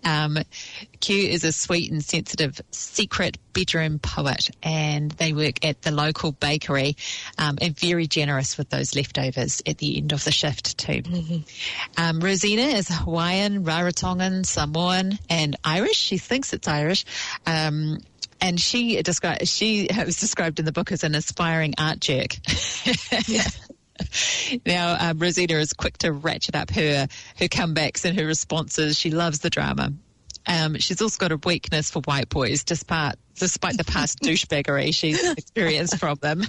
Um, 0.04 0.38
Q 1.00 1.28
is 1.28 1.44
a 1.44 1.52
sweet 1.52 1.92
and 1.92 2.04
sensitive 2.04 2.60
secret 2.72 3.38
bedroom 3.54 4.00
poet, 4.00 4.50
and 4.64 5.12
they 5.12 5.34
work 5.34 5.66
at 5.66 5.82
the 5.82 5.92
local 5.92 6.32
bakery 6.32 6.96
um, 7.38 7.58
and 7.62 7.78
very 7.78 8.08
generous 8.08 8.58
with 8.58 8.70
those 8.70 8.96
leftovers 8.96 9.62
at 9.66 9.78
the 9.78 9.98
end 9.98 10.12
of 10.12 10.24
the 10.24 10.32
shift, 10.32 10.78
too. 10.78 11.02
Mm-hmm. 11.02 12.02
Um, 12.02 12.20
Rosina 12.20 12.62
is 12.62 12.88
Hawaiian, 12.88 13.64
Rarotongan, 13.64 14.46
Samoan, 14.46 15.20
and 15.30 15.56
Irish. 15.64 15.98
She 15.98 16.18
thinks 16.18 16.54
it's 16.54 16.68
Irish. 16.68 17.06
Um, 17.46 18.00
and 18.42 18.60
she 18.60 19.02
described 19.02 19.48
she 19.48 19.90
was 20.06 20.18
described 20.18 20.60
in 20.60 20.66
the 20.66 20.72
book 20.72 20.92
as 20.92 21.04
an 21.04 21.16
aspiring 21.16 21.74
art 21.78 22.00
jerk. 22.00 22.38
yeah. 23.28 23.44
Now, 24.66 24.98
um, 25.00 25.20
Rosina 25.20 25.56
is 25.56 25.74
quick 25.74 25.98
to 26.00 26.12
ratchet 26.12 26.56
up 26.56 26.72
her 26.72 27.08
her 27.38 27.48
comebacks 27.48 28.06
and 28.06 28.20
her 28.20 28.26
responses. 28.26 28.98
She 28.98 29.12
loves 29.12 29.40
the 29.40 29.50
drama. 29.50 29.94
Um, 30.48 30.78
she's 30.78 31.02
also 31.02 31.18
got 31.20 31.32
a 31.32 31.38
weakness 31.38 31.92
for 31.92 32.02
white 32.02 32.30
boys, 32.30 32.64
despite 32.64 33.16
despite 33.36 33.78
the 33.78 33.84
past 33.84 34.20
douchebaggery 34.24 34.94
she's 34.94 35.24
experienced 35.32 35.98
from 35.98 36.18
them. 36.22 36.44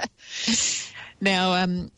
now, 1.20 1.54
um, 1.54 1.90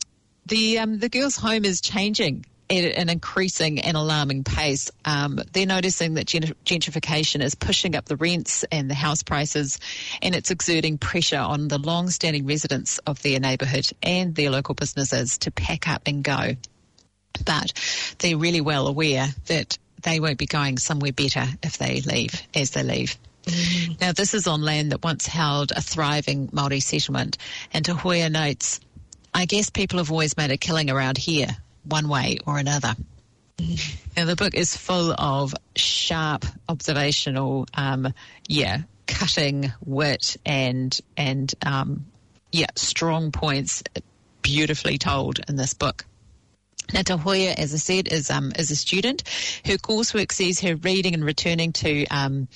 the 0.47 0.79
um, 0.79 0.97
the 0.97 1.09
girl's 1.09 1.35
home 1.35 1.65
is 1.65 1.81
changing 1.81 2.45
at 2.69 2.83
an 2.97 3.09
increasing 3.09 3.79
and 3.79 3.97
alarming 3.97 4.43
pace. 4.43 4.91
Um, 5.03 5.39
they're 5.53 5.65
noticing 5.65 6.15
that 6.15 6.27
gentrification 6.27 7.41
is 7.41 7.55
pushing 7.55 7.95
up 7.95 8.05
the 8.05 8.15
rents 8.15 8.63
and 8.71 8.89
the 8.89 8.95
house 8.95 9.23
prices, 9.23 9.79
and 10.21 10.35
it's 10.35 10.51
exerting 10.51 10.97
pressure 10.97 11.39
on 11.39 11.67
the 11.67 11.79
long-standing 11.79 12.45
residents 12.45 12.99
of 12.99 13.21
their 13.21 13.39
neighbourhood 13.39 13.89
and 14.03 14.35
their 14.35 14.51
local 14.51 14.75
businesses 14.75 15.39
to 15.39 15.51
pack 15.51 15.87
up 15.87 16.03
and 16.05 16.23
go. 16.23 16.55
But 17.43 17.73
they're 18.19 18.37
really 18.37 18.61
well 18.61 18.87
aware 18.87 19.27
that 19.47 19.77
they 20.03 20.19
won't 20.19 20.37
be 20.37 20.45
going 20.45 20.77
somewhere 20.77 21.11
better 21.11 21.45
if 21.63 21.77
they 21.77 22.01
leave, 22.01 22.41
as 22.53 22.71
they 22.71 22.83
leave. 22.83 23.17
Mm. 23.45 23.99
Now, 23.99 24.11
this 24.11 24.33
is 24.33 24.47
on 24.47 24.61
land 24.61 24.91
that 24.91 25.03
once 25.03 25.25
held 25.25 25.71
a 25.71 25.81
thriving 25.81 26.49
Maori 26.51 26.81
settlement, 26.81 27.37
and 27.73 27.83
Tahoya 27.83 28.31
notes, 28.31 28.79
I 29.33 29.45
guess 29.45 29.69
people 29.69 29.97
have 29.99 30.11
always 30.11 30.37
made 30.37 30.51
a 30.51 30.57
killing 30.57 30.89
around 30.89 31.17
here 31.17 31.57
one 31.89 32.07
way 32.07 32.37
or 32.45 32.57
another. 32.57 32.95
Now, 34.15 34.25
the 34.25 34.35
book 34.35 34.53
is 34.55 34.75
full 34.75 35.11
of 35.11 35.53
sharp, 35.75 36.45
observational, 36.67 37.67
um, 37.73 38.13
yeah, 38.47 38.79
cutting 39.05 39.71
wit 39.85 40.37
and 40.45 40.97
and 41.17 41.53
um, 41.65 42.05
yeah, 42.51 42.67
strong 42.75 43.31
points, 43.31 43.83
beautifully 44.41 44.97
told 44.97 45.39
in 45.47 45.55
this 45.55 45.73
book. 45.73 46.05
Now, 46.93 47.01
Tahoya, 47.01 47.53
as 47.57 47.73
I 47.73 47.77
said, 47.77 48.07
is 48.07 48.29
um, 48.29 48.51
is 48.57 48.71
a 48.71 48.75
student. 48.75 49.23
Her 49.65 49.77
coursework 49.77 50.31
sees 50.31 50.59
her 50.61 50.75
reading 50.75 51.13
and 51.13 51.23
returning 51.23 51.73
to 51.73 52.05
um, 52.07 52.47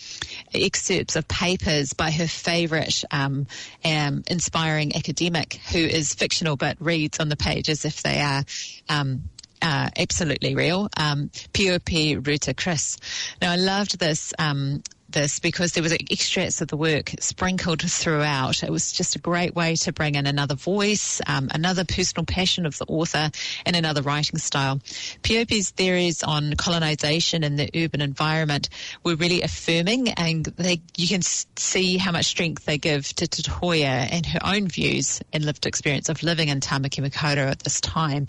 excerpts 0.53 1.15
of 1.15 1.27
papers 1.27 1.93
by 1.93 2.11
her 2.11 2.27
favourite 2.27 3.03
um, 3.11 3.47
um, 3.85 4.23
inspiring 4.27 4.95
academic, 4.95 5.55
who 5.71 5.79
is 5.79 6.13
fictional 6.13 6.55
but 6.55 6.77
reads 6.79 7.19
on 7.19 7.29
the 7.29 7.37
page 7.37 7.69
as 7.69 7.85
if 7.85 8.01
they 8.01 8.19
are 8.21 8.43
um, 8.89 9.23
uh, 9.61 9.89
absolutely 9.97 10.55
real. 10.55 10.89
Um, 10.97 11.31
P.O.P. 11.53 12.17
Ruta 12.17 12.53
Chris. 12.53 12.97
Now, 13.41 13.51
I 13.53 13.55
loved 13.55 13.97
this. 13.97 14.33
Um, 14.37 14.83
this 15.13 15.39
because 15.39 15.71
there 15.71 15.83
was 15.83 15.93
extracts 15.93 16.61
of 16.61 16.67
the 16.67 16.77
work 16.77 17.11
sprinkled 17.19 17.81
throughout. 17.81 18.63
It 18.63 18.69
was 18.71 18.91
just 18.91 19.15
a 19.15 19.19
great 19.19 19.55
way 19.55 19.75
to 19.77 19.93
bring 19.93 20.15
in 20.15 20.27
another 20.27 20.55
voice, 20.55 21.21
um, 21.27 21.49
another 21.53 21.85
personal 21.85 22.25
passion 22.25 22.65
of 22.65 22.77
the 22.77 22.85
author, 22.85 23.31
and 23.65 23.75
another 23.75 24.01
writing 24.01 24.39
style. 24.39 24.81
P.O.P.'s 25.21 25.71
theories 25.71 26.23
on 26.23 26.53
colonisation 26.55 27.43
and 27.43 27.57
the 27.57 27.69
urban 27.75 28.01
environment 28.01 28.69
were 29.03 29.15
really 29.15 29.41
affirming, 29.41 30.09
and 30.09 30.45
they, 30.45 30.81
you 30.97 31.07
can 31.07 31.21
see 31.21 31.97
how 31.97 32.11
much 32.11 32.25
strength 32.25 32.65
they 32.65 32.77
give 32.77 33.07
to 33.15 33.27
Tahoya 33.27 34.07
and 34.11 34.25
her 34.25 34.39
own 34.43 34.67
views 34.67 35.21
and 35.31 35.45
lived 35.45 35.65
experience 35.65 36.09
of 36.09 36.23
living 36.23 36.49
in 36.49 36.59
Tamaki 36.59 37.07
Makaurau 37.07 37.49
at 37.49 37.59
this 37.59 37.79
time. 37.79 38.27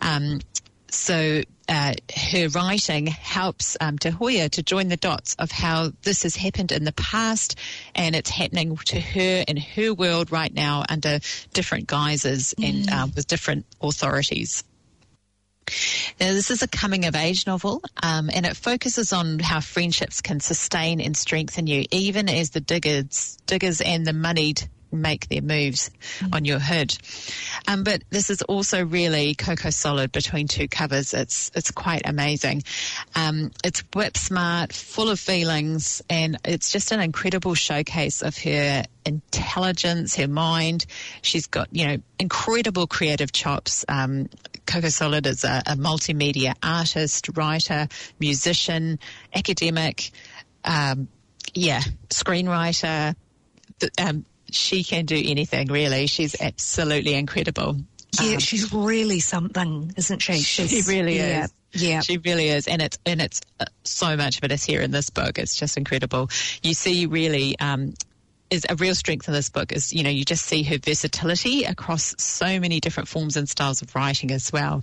Um, 0.00 0.40
so 0.88 1.42
uh, 1.70 1.94
her 2.16 2.48
writing 2.48 3.06
helps 3.06 3.76
um, 3.80 3.96
Tahoya 3.96 4.50
to 4.50 4.62
join 4.62 4.88
the 4.88 4.96
dots 4.96 5.36
of 5.38 5.52
how 5.52 5.92
this 6.02 6.24
has 6.24 6.34
happened 6.34 6.72
in 6.72 6.84
the 6.84 6.92
past 6.92 7.56
and 7.94 8.16
it's 8.16 8.28
happening 8.28 8.76
to 8.76 9.00
her 9.00 9.44
in 9.46 9.56
her 9.56 9.94
world 9.94 10.32
right 10.32 10.52
now 10.52 10.84
under 10.88 11.20
different 11.52 11.86
guises 11.86 12.54
mm. 12.58 12.68
and 12.68 12.90
uh, 12.90 13.06
with 13.14 13.28
different 13.28 13.66
authorities. 13.80 14.64
Now, 16.18 16.32
this 16.32 16.50
is 16.50 16.62
a 16.62 16.68
coming 16.68 17.04
of 17.04 17.14
age 17.14 17.46
novel, 17.46 17.80
um, 18.02 18.28
and 18.34 18.44
it 18.44 18.56
focuses 18.56 19.12
on 19.12 19.38
how 19.38 19.60
friendships 19.60 20.20
can 20.20 20.40
sustain 20.40 21.00
and 21.00 21.16
strengthen 21.16 21.68
you, 21.68 21.84
even 21.92 22.28
as 22.28 22.50
the 22.50 22.60
diggers, 22.60 23.38
diggers 23.46 23.80
and 23.80 24.04
the 24.04 24.12
moneyed 24.12 24.68
make 24.92 25.28
their 25.28 25.42
moves 25.42 25.90
mm. 26.20 26.34
on 26.34 26.44
your 26.44 26.58
hood. 26.58 26.96
Um, 27.68 27.84
but 27.84 28.02
this 28.10 28.30
is 28.30 28.42
also 28.42 28.84
really 28.84 29.34
Coco 29.34 29.70
Solid 29.70 30.12
between 30.12 30.48
two 30.48 30.68
covers. 30.68 31.14
It's 31.14 31.50
it's 31.54 31.70
quite 31.70 32.02
amazing. 32.04 32.62
Um, 33.14 33.50
it's 33.64 33.82
whip 33.94 34.16
smart, 34.16 34.72
full 34.72 35.10
of 35.10 35.18
feelings, 35.18 36.02
and 36.08 36.38
it's 36.44 36.72
just 36.72 36.92
an 36.92 37.00
incredible 37.00 37.54
showcase 37.54 38.22
of 38.22 38.36
her 38.38 38.84
intelligence, 39.04 40.16
her 40.16 40.28
mind. 40.28 40.86
She's 41.22 41.46
got 41.46 41.68
you 41.72 41.86
know 41.86 41.96
incredible 42.18 42.86
creative 42.86 43.32
chops. 43.32 43.84
Um, 43.88 44.28
Coco 44.66 44.88
Solid 44.88 45.26
is 45.26 45.44
a, 45.44 45.62
a 45.66 45.76
multimedia 45.76 46.54
artist, 46.62 47.28
writer, 47.36 47.88
musician, 48.18 48.98
academic. 49.34 50.10
Um, 50.64 51.08
yeah, 51.54 51.80
screenwriter, 52.08 53.14
um, 53.98 54.24
she 54.52 54.84
can 54.84 55.06
do 55.06 55.16
anything 55.16 55.68
really. 55.68 56.06
She's 56.06 56.40
absolutely 56.40 57.14
incredible. 57.14 57.76
Yeah, 58.20 58.34
um, 58.34 58.38
she's 58.40 58.72
really 58.72 59.20
something, 59.20 59.92
isn't 59.96 60.20
she? 60.20 60.40
She's, 60.40 60.70
she 60.70 60.82
really 60.90 61.16
yeah, 61.16 61.44
is. 61.44 61.52
Yeah, 61.72 62.00
she 62.00 62.18
really 62.18 62.48
is, 62.48 62.66
and 62.66 62.82
it's 62.82 62.98
and 63.06 63.20
it's 63.22 63.40
uh, 63.60 63.66
so 63.84 64.16
much 64.16 64.38
of 64.38 64.44
it 64.44 64.52
is 64.52 64.64
here 64.64 64.80
in 64.80 64.90
this 64.90 65.10
book. 65.10 65.38
It's 65.38 65.54
just 65.54 65.76
incredible. 65.76 66.28
You 66.62 66.74
see, 66.74 67.06
really, 67.06 67.56
um, 67.60 67.94
is 68.50 68.66
a 68.68 68.74
real 68.74 68.94
strength 68.94 69.28
in 69.28 69.34
this 69.34 69.48
book 69.48 69.72
is 69.72 69.92
you 69.92 70.02
know 70.02 70.10
you 70.10 70.24
just 70.24 70.44
see 70.44 70.62
her 70.64 70.78
versatility 70.78 71.64
across 71.64 72.14
so 72.18 72.58
many 72.58 72.80
different 72.80 73.08
forms 73.08 73.36
and 73.36 73.48
styles 73.48 73.80
of 73.80 73.94
writing 73.94 74.30
as 74.32 74.52
well. 74.52 74.82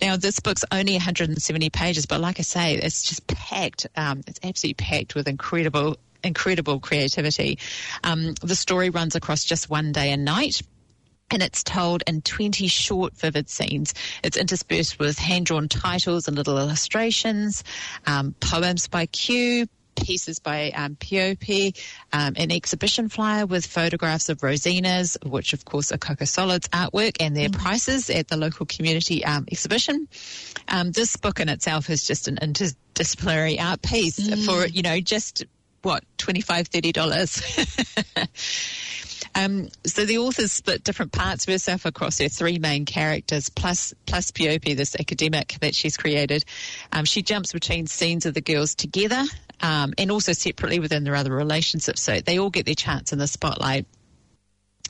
Now 0.00 0.16
this 0.16 0.38
book's 0.40 0.64
only 0.70 0.92
170 0.92 1.70
pages, 1.70 2.06
but 2.06 2.20
like 2.20 2.38
I 2.38 2.42
say, 2.42 2.74
it's 2.74 3.02
just 3.02 3.26
packed. 3.26 3.86
Um, 3.96 4.20
it's 4.26 4.40
absolutely 4.44 4.74
packed 4.74 5.14
with 5.14 5.26
incredible 5.26 5.96
incredible 6.22 6.80
creativity. 6.80 7.58
Um, 8.04 8.34
the 8.42 8.56
story 8.56 8.90
runs 8.90 9.14
across 9.14 9.44
just 9.44 9.70
one 9.70 9.92
day 9.92 10.12
and 10.12 10.24
night 10.24 10.60
and 11.30 11.42
it's 11.42 11.62
told 11.62 12.02
in 12.06 12.22
20 12.22 12.66
short, 12.66 13.14
vivid 13.16 13.48
scenes. 13.48 13.94
It's 14.24 14.36
interspersed 14.36 14.98
with 14.98 15.18
hand-drawn 15.18 15.68
titles 15.68 16.26
and 16.26 16.36
little 16.36 16.58
illustrations, 16.58 17.62
um, 18.06 18.34
poems 18.40 18.88
by 18.88 19.06
Q, 19.06 19.68
pieces 19.96 20.38
by 20.38 20.70
um, 20.70 20.96
POP, 20.96 21.74
um, 22.12 22.34
an 22.36 22.50
exhibition 22.50 23.08
flyer 23.08 23.46
with 23.46 23.66
photographs 23.66 24.28
of 24.28 24.38
Rosinas, 24.38 25.16
which 25.24 25.52
of 25.52 25.64
course 25.64 25.92
are 25.92 25.98
Coco 25.98 26.24
Solids 26.24 26.68
artwork, 26.68 27.16
and 27.20 27.36
their 27.36 27.48
mm. 27.48 27.58
prices 27.58 28.10
at 28.10 28.28
the 28.28 28.36
local 28.36 28.66
community 28.66 29.24
um, 29.24 29.46
exhibition. 29.50 30.08
Um, 30.68 30.90
this 30.92 31.16
book 31.16 31.40
in 31.40 31.48
itself 31.48 31.90
is 31.90 32.06
just 32.06 32.28
an 32.28 32.36
interdisciplinary 32.36 33.60
art 33.60 33.82
piece 33.82 34.18
mm. 34.18 34.44
for, 34.44 34.66
you 34.66 34.82
know, 34.82 35.00
just 35.00 35.44
what, 35.82 36.04
$25, 36.18 36.68
$30. 36.68 38.28
um, 39.34 39.68
so 39.86 40.04
the 40.04 40.18
author's 40.18 40.52
split 40.52 40.84
different 40.84 41.12
parts 41.12 41.46
of 41.46 41.52
herself 41.52 41.86
across 41.86 42.18
her 42.18 42.28
three 42.28 42.58
main 42.58 42.84
characters, 42.84 43.48
plus, 43.48 43.94
plus 44.06 44.30
POP, 44.30 44.76
this 44.76 44.96
academic 44.98 45.56
that 45.60 45.74
she's 45.74 45.96
created. 45.96 46.44
Um, 46.92 47.04
she 47.04 47.22
jumps 47.22 47.52
between 47.52 47.86
scenes 47.86 48.26
of 48.26 48.34
the 48.34 48.40
girls 48.40 48.74
together, 48.74 49.24
um, 49.60 49.94
and 49.98 50.10
also 50.10 50.32
separately 50.32 50.80
within 50.80 51.04
their 51.04 51.16
other 51.16 51.32
relationships. 51.32 52.02
So 52.02 52.20
they 52.20 52.38
all 52.38 52.50
get 52.50 52.66
their 52.66 52.74
chance 52.74 53.12
in 53.12 53.18
the 53.18 53.26
spotlight. 53.26 53.86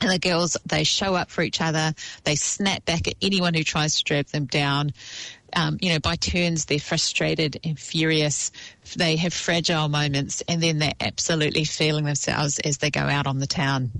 And 0.00 0.11
the 0.11 0.18
girls, 0.18 0.57
they 0.64 0.85
show 0.85 1.14
up 1.14 1.31
for 1.31 1.42
each 1.42 1.61
other. 1.61 1.92
They 2.24 2.35
snap 2.35 2.87
back 2.87 3.07
at 3.07 3.16
anyone 3.20 3.53
who 3.53 3.62
tries 3.62 3.96
to 3.96 4.05
drag 4.05 4.29
them 4.29 4.46
down 4.46 4.92
um, 5.55 5.79
you 5.81 5.93
know, 5.93 5.99
by 5.99 6.17
turns 6.17 6.65
they're 6.65 6.79
frustrated 6.79 7.61
and 7.65 7.79
furious. 7.79 8.53
They 8.97 9.17
have 9.17 9.33
fragile 9.33 9.89
moments, 9.89 10.43
and 10.49 10.63
then 10.63 10.79
they're 10.79 10.93
absolutely 11.01 11.65
feeling 11.65 12.05
themselves 12.05 12.59
as 12.59 12.79
they 12.79 12.91
go 12.91 13.01
out 13.01 13.27
on 13.27 13.39
the 13.39 13.47
town. 13.47 13.91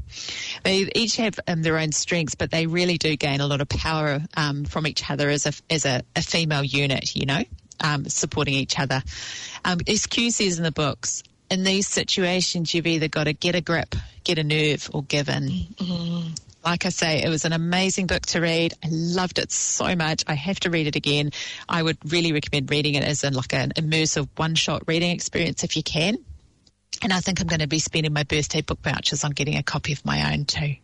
They 0.65 0.91
each 0.95 1.17
have 1.17 1.39
um, 1.47 1.63
their 1.63 1.79
own 1.79 1.93
strengths, 1.93 2.35
but 2.35 2.51
they 2.51 2.67
really 2.67 2.99
do 2.99 3.17
gain 3.17 3.41
a 3.41 3.47
lot 3.47 3.61
of 3.61 3.69
power 3.69 4.21
um, 4.37 4.65
from 4.65 4.87
each 4.87 5.09
other 5.11 5.29
as 5.29 5.47
a 5.47 5.53
as 5.73 5.87
a, 5.87 6.03
a 6.17 6.23
female 6.23 6.65
unit. 6.65 7.15
You 7.15 7.27
know, 7.27 7.43
um, 7.81 8.07
supporting 8.07 8.55
each 8.55 8.79
other. 8.79 9.03
As 9.65 10.07
Q 10.07 10.31
says 10.31 10.59
in 10.59 10.65
the 10.65 10.73
books, 10.73 11.23
in 11.51 11.65
these 11.65 11.87
situations, 11.87 12.75
you've 12.75 12.87
either 12.87 13.09
got 13.09 13.25
to 13.25 13.33
get 13.33 13.55
a 13.55 13.61
grip, 13.61 13.95
get 14.25 14.39
a 14.39 14.45
nerve, 14.45 14.91
or 14.93 15.03
give 15.03 15.29
in. 15.29 15.43
Mm-hmm 15.45 16.50
like 16.65 16.87
I 16.87 16.91
say, 16.91 17.23
it 17.23 17.29
was 17.29 17.45
an 17.45 17.53
amazing 17.53 18.07
book 18.07 18.27
to 18.27 18.41
read. 18.41 18.75
I 18.85 18.89
loved 18.91 19.39
it 19.39 19.51
so 19.53 19.97
much. 19.97 20.25
I 20.27 20.35
have 20.35 20.61
to 20.61 20.71
read 20.71 20.87
it 20.87 20.97
again. 20.97 21.31
I 21.69 21.83
would 21.83 21.99
really 22.13 22.33
recommend 22.33 22.71
reading 22.71 22.95
it 22.95 23.05
as 23.05 23.25
in 23.25 23.35
like 23.35 23.55
an 23.55 23.73
immersive 23.77 24.29
one-shot 24.37 24.85
reading 24.87 25.11
experience 25.11 25.65
if 25.65 25.77
you 25.77 25.83
can. 25.83 26.19
And 27.03 27.13
I 27.13 27.21
think 27.21 27.41
I'm 27.41 27.47
going 27.47 27.61
to 27.61 27.67
be 27.67 27.79
spending 27.79 28.13
my 28.13 28.25
birthday 28.25 28.61
book 28.61 28.81
vouchers 28.83 29.25
on 29.25 29.31
getting 29.31 29.57
a 29.57 29.63
copy 29.63 29.93
of 29.93 30.05
my 30.05 30.33
own 30.33 30.45
too. 30.45 30.75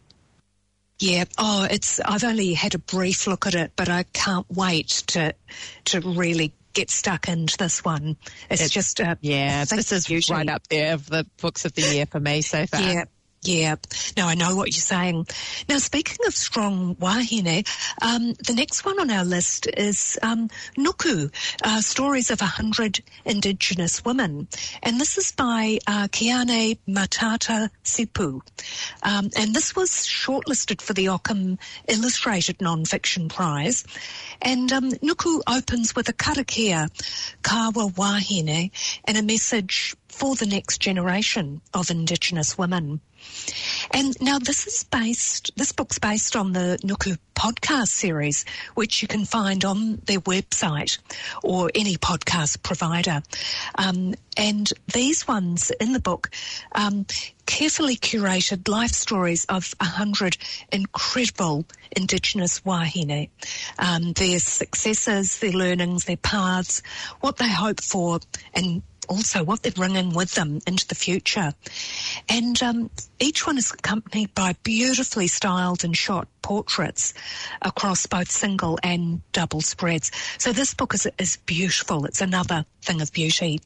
Yeah. 0.98 1.24
Oh, 1.36 1.66
it's. 1.70 2.00
I've 2.00 2.24
only 2.24 2.54
had 2.54 2.74
a 2.74 2.78
brief 2.78 3.26
look 3.26 3.46
at 3.46 3.54
it, 3.54 3.72
but 3.76 3.90
I 3.90 4.04
can't 4.14 4.46
wait 4.48 4.88
to 5.08 5.34
to 5.86 6.00
really 6.00 6.54
get 6.72 6.90
stuck 6.90 7.28
into 7.28 7.56
this 7.58 7.84
one. 7.84 8.16
It's, 8.48 8.62
it's 8.62 8.70
just 8.70 9.00
uh, 9.00 9.16
yeah. 9.20 9.64
This 9.66 9.92
is 9.92 10.08
usually, 10.08 10.38
right 10.38 10.48
up 10.48 10.66
there 10.68 10.94
of 10.94 11.06
the 11.06 11.26
books 11.40 11.66
of 11.66 11.74
the 11.74 11.82
year 11.82 12.06
for 12.06 12.18
me 12.18 12.40
so 12.40 12.66
far. 12.66 12.80
Yeah. 12.80 13.04
Yeah, 13.46 13.76
no, 14.16 14.26
I 14.26 14.34
know 14.34 14.56
what 14.56 14.74
you're 14.74 14.80
saying. 14.80 15.28
Now, 15.68 15.78
speaking 15.78 16.26
of 16.26 16.34
strong 16.34 16.96
wahine, 16.96 17.64
um, 18.02 18.32
the 18.44 18.54
next 18.54 18.84
one 18.84 18.98
on 18.98 19.08
our 19.08 19.24
list 19.24 19.68
is 19.76 20.18
um, 20.20 20.48
Nuku, 20.76 21.32
uh, 21.62 21.80
Stories 21.80 22.32
of 22.32 22.42
a 22.42 22.46
Hundred 22.46 23.04
Indigenous 23.24 24.04
Women. 24.04 24.48
And 24.82 25.00
this 25.00 25.16
is 25.16 25.30
by 25.30 25.78
uh, 25.86 26.08
Kiane 26.08 26.76
Matata 26.88 27.70
Sipu. 27.84 28.40
Um, 29.04 29.30
and 29.36 29.54
this 29.54 29.76
was 29.76 29.90
shortlisted 29.90 30.80
for 30.80 30.92
the 30.92 31.06
Ockham 31.06 31.56
Illustrated 31.86 32.58
Nonfiction 32.58 33.32
Prize. 33.32 33.84
And 34.42 34.72
um, 34.72 34.90
Nuku 34.90 35.40
opens 35.46 35.94
with 35.94 36.08
a 36.08 36.12
karakia, 36.12 36.88
kawa 37.42 37.92
wahine, 37.92 38.72
and 39.04 39.16
a 39.16 39.22
message 39.22 39.94
for 40.16 40.34
the 40.34 40.46
next 40.46 40.78
generation 40.78 41.60
of 41.74 41.90
Indigenous 41.90 42.56
women. 42.56 43.00
And 43.90 44.16
now 44.20 44.38
this 44.38 44.66
is 44.66 44.84
based, 44.84 45.52
this 45.56 45.72
book's 45.72 45.98
based 45.98 46.36
on 46.36 46.52
the 46.52 46.78
Nuku 46.82 47.18
podcast 47.34 47.88
series, 47.88 48.46
which 48.74 49.02
you 49.02 49.08
can 49.08 49.26
find 49.26 49.62
on 49.64 50.00
their 50.06 50.20
website 50.20 50.98
or 51.42 51.70
any 51.74 51.96
podcast 51.96 52.62
provider. 52.62 53.22
Um, 53.76 54.14
and 54.38 54.72
these 54.92 55.28
ones 55.28 55.70
in 55.80 55.92
the 55.92 56.00
book, 56.00 56.30
um, 56.72 57.04
carefully 57.44 57.96
curated 57.96 58.68
life 58.68 58.92
stories 58.92 59.44
of 59.46 59.74
a 59.80 59.84
hundred 59.84 60.38
incredible 60.72 61.66
Indigenous 61.94 62.64
wahine, 62.64 63.28
um, 63.78 64.12
their 64.14 64.38
successes, 64.38 65.38
their 65.40 65.52
learnings, 65.52 66.06
their 66.06 66.16
paths, 66.16 66.82
what 67.20 67.36
they 67.36 67.50
hope 67.50 67.82
for, 67.82 68.20
and 68.54 68.82
also 69.08 69.44
what 69.44 69.62
they're 69.62 69.72
bringing 69.72 70.12
with 70.12 70.34
them 70.34 70.60
into 70.66 70.86
the 70.86 70.94
future. 70.94 71.52
And 72.28 72.60
um, 72.62 72.90
each 73.18 73.46
one 73.46 73.58
is 73.58 73.72
accompanied 73.72 74.34
by 74.34 74.54
beautifully 74.62 75.26
styled 75.26 75.84
and 75.84 75.96
shot 75.96 76.28
portraits 76.42 77.14
across 77.62 78.06
both 78.06 78.30
single 78.30 78.78
and 78.82 79.20
double 79.32 79.60
spreads. 79.60 80.10
So 80.38 80.52
this 80.52 80.74
book 80.74 80.94
is, 80.94 81.08
is 81.18 81.36
beautiful. 81.38 82.04
It's 82.04 82.20
another 82.20 82.64
thing 82.82 83.00
of 83.00 83.12
beauty. 83.12 83.60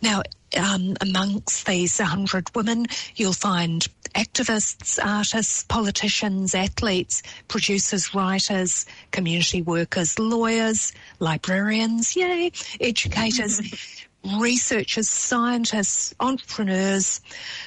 Now, 0.00 0.22
um, 0.56 0.96
amongst 1.00 1.66
these 1.66 1.98
100 1.98 2.54
women, 2.54 2.86
you'll 3.16 3.32
find 3.32 3.86
activists, 4.14 4.98
artists, 5.04 5.64
politicians, 5.64 6.54
athletes, 6.54 7.22
producers, 7.48 8.14
writers, 8.14 8.86
community 9.10 9.62
workers, 9.62 10.18
lawyers, 10.18 10.92
librarians, 11.18 12.16
yay, 12.16 12.50
educators, 12.80 13.60
researchers, 14.24 15.08
scientists, 15.08 16.14
entrepreneurs, 16.20 17.20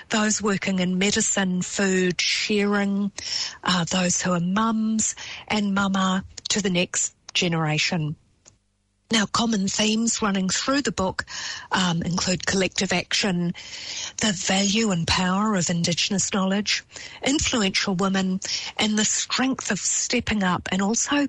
those 0.10 0.42
working 0.42 0.80
in 0.80 0.98
medicine, 0.98 1.62
food, 1.62 2.20
sharing, 2.22 3.12
uh, 3.64 3.86
those 3.86 4.22
who 4.22 4.32
are 4.32 4.40
mums 4.40 5.16
and 5.48 5.74
mama 5.74 6.24
to 6.50 6.62
the 6.62 6.70
next 6.70 7.16
generation. 7.34 8.16
Now, 9.12 9.28
common 9.28 9.68
themes 9.68 10.24
running 10.24 10.50
through 10.50 10.82
the 10.82 10.92
book 10.92 11.26
um, 11.72 12.02
include 12.02 12.48
collective 12.48 12.92
action, 12.92 13.54
the 14.18 14.32
value 14.32 14.90
and 14.90 15.06
power 15.06 15.56
of 15.56 15.70
Indigenous 15.70 16.34
knowledge, 16.34 16.84
influential 17.24 17.94
women, 17.94 18.40
and 18.78 18.98
the 18.98 19.06
strength 19.06 19.70
of 19.70 19.78
stepping 19.78 20.42
up 20.42 20.68
and 20.72 20.82
also, 20.82 21.28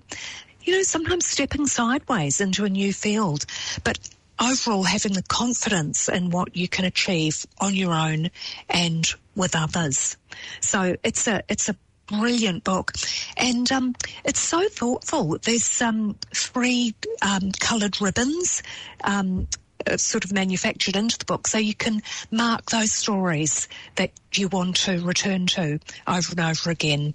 you 0.62 0.72
know, 0.72 0.82
sometimes 0.82 1.26
stepping 1.26 1.66
sideways 1.66 2.40
into 2.40 2.64
a 2.64 2.70
new 2.70 2.90
field. 2.90 3.44
But 3.82 3.98
overall 4.40 4.82
having 4.82 5.12
the 5.12 5.22
confidence 5.22 6.08
in 6.08 6.30
what 6.30 6.56
you 6.56 6.68
can 6.68 6.84
achieve 6.84 7.46
on 7.60 7.74
your 7.74 7.92
own 7.92 8.30
and 8.68 9.06
with 9.36 9.54
others. 9.54 10.16
So 10.60 10.96
it's 11.02 11.26
a 11.26 11.42
it's 11.48 11.68
a 11.68 11.76
brilliant 12.06 12.64
book, 12.64 12.92
and 13.36 13.70
um, 13.72 13.94
it's 14.24 14.40
so 14.40 14.68
thoughtful. 14.68 15.38
There's 15.42 15.80
um, 15.80 16.16
three 16.34 16.94
um, 17.22 17.52
coloured 17.60 18.00
ribbons. 18.00 18.62
Um, 19.02 19.48
uh, 19.86 19.98
sort 19.98 20.24
of 20.24 20.32
manufactured 20.32 20.96
into 20.96 21.18
the 21.18 21.26
book, 21.26 21.46
so 21.46 21.58
you 21.58 21.74
can 21.74 22.00
mark 22.30 22.70
those 22.70 22.90
stories 22.90 23.68
that 23.96 24.12
you 24.32 24.48
want 24.48 24.76
to 24.76 24.98
return 25.04 25.46
to 25.46 25.78
over 26.06 26.30
and 26.30 26.40
over 26.40 26.70
again. 26.70 27.12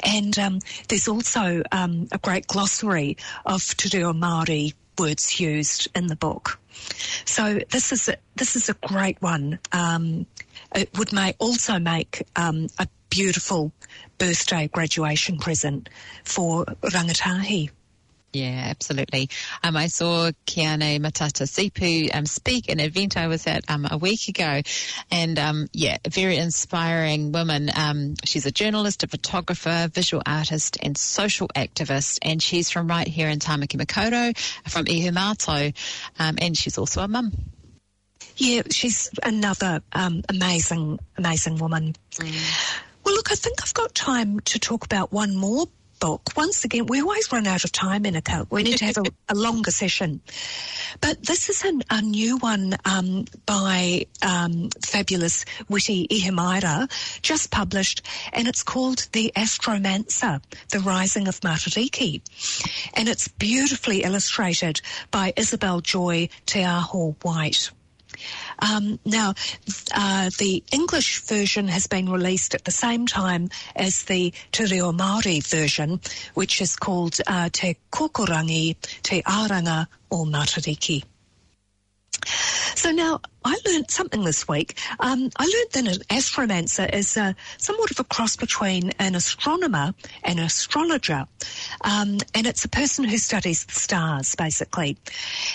And 0.00 0.38
um, 0.38 0.60
there's 0.88 1.08
also 1.08 1.62
um, 1.72 2.08
a 2.12 2.18
great 2.18 2.46
glossary 2.46 3.18
of 3.44 3.62
Te 3.76 3.98
Reo 3.98 4.14
Māori 4.14 4.72
words 4.98 5.40
used 5.40 5.88
in 5.94 6.06
the 6.06 6.16
book. 6.16 6.58
So 7.24 7.60
this 7.70 7.92
is 7.92 8.08
a, 8.08 8.16
this 8.36 8.56
is 8.56 8.68
a 8.68 8.74
great 8.74 9.20
one. 9.20 9.58
Um, 9.72 10.26
it 10.74 10.96
would 10.98 11.12
may 11.12 11.34
also 11.38 11.78
make 11.78 12.22
um, 12.36 12.68
a 12.78 12.86
beautiful 13.10 13.72
birthday 14.18 14.68
graduation 14.68 15.38
present 15.38 15.88
for 16.24 16.64
rangatahi. 16.82 17.70
Yeah, 18.36 18.66
absolutely. 18.68 19.30
Um, 19.62 19.78
I 19.78 19.86
saw 19.86 20.30
Qiane 20.46 21.00
Matata-Sipu 21.00 22.14
um, 22.14 22.26
speak 22.26 22.68
in 22.68 22.80
an 22.80 22.84
event 22.86 23.16
I 23.16 23.28
was 23.28 23.46
at 23.46 23.64
um, 23.70 23.86
a 23.90 23.96
week 23.96 24.28
ago, 24.28 24.60
and 25.10 25.38
um, 25.38 25.68
yeah, 25.72 25.96
a 26.04 26.10
very 26.10 26.36
inspiring 26.36 27.32
woman. 27.32 27.70
Um, 27.74 28.14
she's 28.24 28.44
a 28.44 28.50
journalist, 28.50 29.02
a 29.04 29.06
photographer, 29.06 29.88
visual 29.90 30.22
artist, 30.26 30.76
and 30.82 30.98
social 30.98 31.48
activist, 31.56 32.18
and 32.20 32.42
she's 32.42 32.68
from 32.68 32.88
right 32.88 33.08
here 33.08 33.30
in 33.30 33.38
Tamaki 33.38 33.80
Makaurau, 33.80 34.36
from 34.68 34.84
Ihumātao, 34.84 35.74
um, 36.18 36.36
and 36.38 36.58
she's 36.58 36.76
also 36.76 37.00
a 37.00 37.08
mum. 37.08 37.32
Yeah, 38.36 38.62
she's 38.70 39.08
another 39.22 39.80
amazing, 40.28 40.98
amazing 41.16 41.56
woman. 41.56 41.94
Mm. 42.16 42.82
Well, 43.02 43.14
look, 43.14 43.32
I 43.32 43.34
think 43.34 43.62
I've 43.62 43.72
got 43.72 43.94
time 43.94 44.40
to 44.40 44.58
talk 44.58 44.84
about 44.84 45.10
one 45.10 45.36
more 45.36 45.68
book. 45.98 46.22
Once 46.36 46.64
again, 46.64 46.86
we 46.86 47.00
always 47.00 47.30
run 47.32 47.46
out 47.46 47.64
of 47.64 47.72
time 47.72 48.04
in 48.06 48.16
a 48.16 48.22
coat. 48.22 48.48
We 48.50 48.62
need 48.62 48.78
to 48.78 48.84
have 48.84 48.98
a, 48.98 49.04
a 49.28 49.34
longer 49.34 49.70
session. 49.70 50.20
But 51.00 51.22
this 51.22 51.48
is 51.48 51.64
an, 51.64 51.82
a 51.90 52.02
new 52.02 52.38
one 52.38 52.76
um, 52.84 53.26
by 53.44 54.06
um, 54.22 54.70
fabulous 54.84 55.44
Witi 55.70 56.08
Ihimaera, 56.08 56.88
just 57.22 57.50
published, 57.50 58.02
and 58.32 58.48
it's 58.48 58.62
called 58.62 59.08
The 59.12 59.32
Astromancer, 59.36 60.42
The 60.70 60.80
Rising 60.80 61.28
of 61.28 61.40
Matariki. 61.40 62.20
And 62.94 63.08
it's 63.08 63.28
beautifully 63.28 64.02
illustrated 64.02 64.80
by 65.10 65.32
Isabel 65.36 65.80
Joy 65.80 66.28
Te 66.46 66.64
Aho 66.64 67.16
White. 67.22 67.70
Um, 68.58 68.98
now, 69.04 69.34
uh, 69.94 70.30
the 70.38 70.62
English 70.72 71.20
version 71.22 71.68
has 71.68 71.86
been 71.86 72.10
released 72.10 72.54
at 72.54 72.64
the 72.64 72.70
same 72.70 73.06
time 73.06 73.50
as 73.74 74.04
the 74.04 74.32
Te 74.52 74.64
Reo 74.64 74.92
Māori 74.92 75.46
version, 75.46 76.00
which 76.34 76.60
is 76.60 76.76
called 76.76 77.18
uh, 77.26 77.48
Te 77.52 77.76
Kokorangi 77.92 78.76
Te 79.02 79.22
Aranga 79.22 79.86
o 80.10 80.24
Matariki. 80.24 81.04
So 82.74 82.90
now 82.90 83.20
I 83.44 83.56
learned 83.66 83.90
something 83.90 84.24
this 84.24 84.46
week. 84.46 84.78
Um, 85.00 85.30
I 85.36 85.44
learned 85.44 85.88
that 85.88 85.96
an 85.96 86.02
astromancer 86.16 86.92
is 86.92 87.16
uh, 87.16 87.32
somewhat 87.58 87.90
of 87.90 88.00
a 88.00 88.04
cross 88.04 88.36
between 88.36 88.90
an 88.98 89.14
astronomer 89.14 89.94
and 90.22 90.38
an 90.38 90.44
astrologer. 90.44 91.26
Um, 91.82 92.18
and 92.34 92.46
it's 92.46 92.64
a 92.64 92.68
person 92.68 93.04
who 93.04 93.16
studies 93.18 93.64
the 93.64 93.72
stars, 93.72 94.34
basically. 94.34 94.98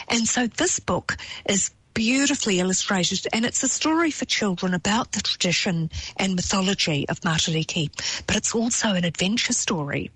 And 0.08 0.28
so 0.28 0.48
this 0.48 0.80
book 0.80 1.18
is 1.48 1.72
beautifully 1.94 2.60
illustrated, 2.60 3.28
and 3.34 3.46
it's 3.46 3.64
a 3.64 3.68
story 3.68 4.12
for 4.12 4.26
children 4.26 4.74
about 4.74 5.12
the 5.12 5.22
tradition 5.22 5.90
and 6.18 6.36
mythology 6.36 7.08
of 7.10 7.20
Matariki, 7.22 7.90
but 8.28 8.36
it's 8.36 8.56
also 8.56 8.90
an 8.90 9.06
adventure 9.06 9.54
story. 9.54 10.12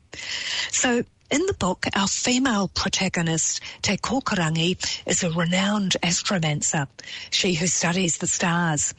So 0.71 1.03
in 1.31 1.45
the 1.47 1.55
book, 1.55 1.87
our 1.95 2.07
female 2.07 2.67
protagonist, 2.67 3.59
Te 3.81 3.97
Kokorangi, 3.97 4.77
is 5.07 5.23
a 5.23 5.31
renowned 5.31 5.97
astromancer, 6.03 6.87
she 7.31 7.55
who 7.55 7.65
studies 7.65 8.19
the 8.19 8.27
stars. 8.27 8.93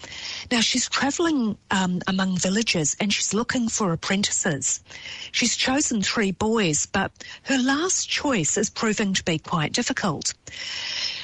Now, 0.51 0.61
she's 0.61 0.89
travelling 0.89 1.57
um, 1.71 2.03
among 2.09 2.39
villages 2.39 2.97
and 3.01 3.13
she's 3.13 3.33
looking 3.33 3.69
for 3.69 3.93
apprentices. 3.93 4.83
She's 5.31 5.57
chosen 5.57 6.03
three 6.03 6.33
boys, 6.33 6.87
but 6.87 7.13
her 7.45 7.59
last 7.59 8.09
choice 8.09 8.57
is 8.57 8.71
proving 8.71 9.15
to 9.15 9.23
be 9.23 9.39
quite 9.39 9.73
difficult. 9.73 10.35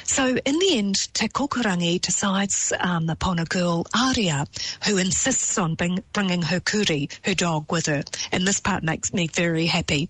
So 0.05 0.37
in 0.45 0.59
the 0.59 0.79
end, 0.79 1.13
Te 1.15 1.29
Kokorangi 1.29 2.01
decides 2.01 2.73
um, 2.81 3.09
upon 3.09 3.39
a 3.39 3.45
girl, 3.45 3.87
Aria, 3.95 4.47
who 4.87 4.99
insists 4.99 5.59
on 5.59 5.75
bring, 5.75 6.03
bringing 6.13 6.43
her 6.43 6.61
kuri, 6.61 7.09
her 7.25 7.35
dog, 7.35 7.71
with 7.71 7.87
her. 7.87 8.03
And 8.31 8.47
this 8.47 8.61
part 8.61 8.83
makes 8.83 9.13
me 9.13 9.29
very 9.29 9.67
happy. 9.67 10.09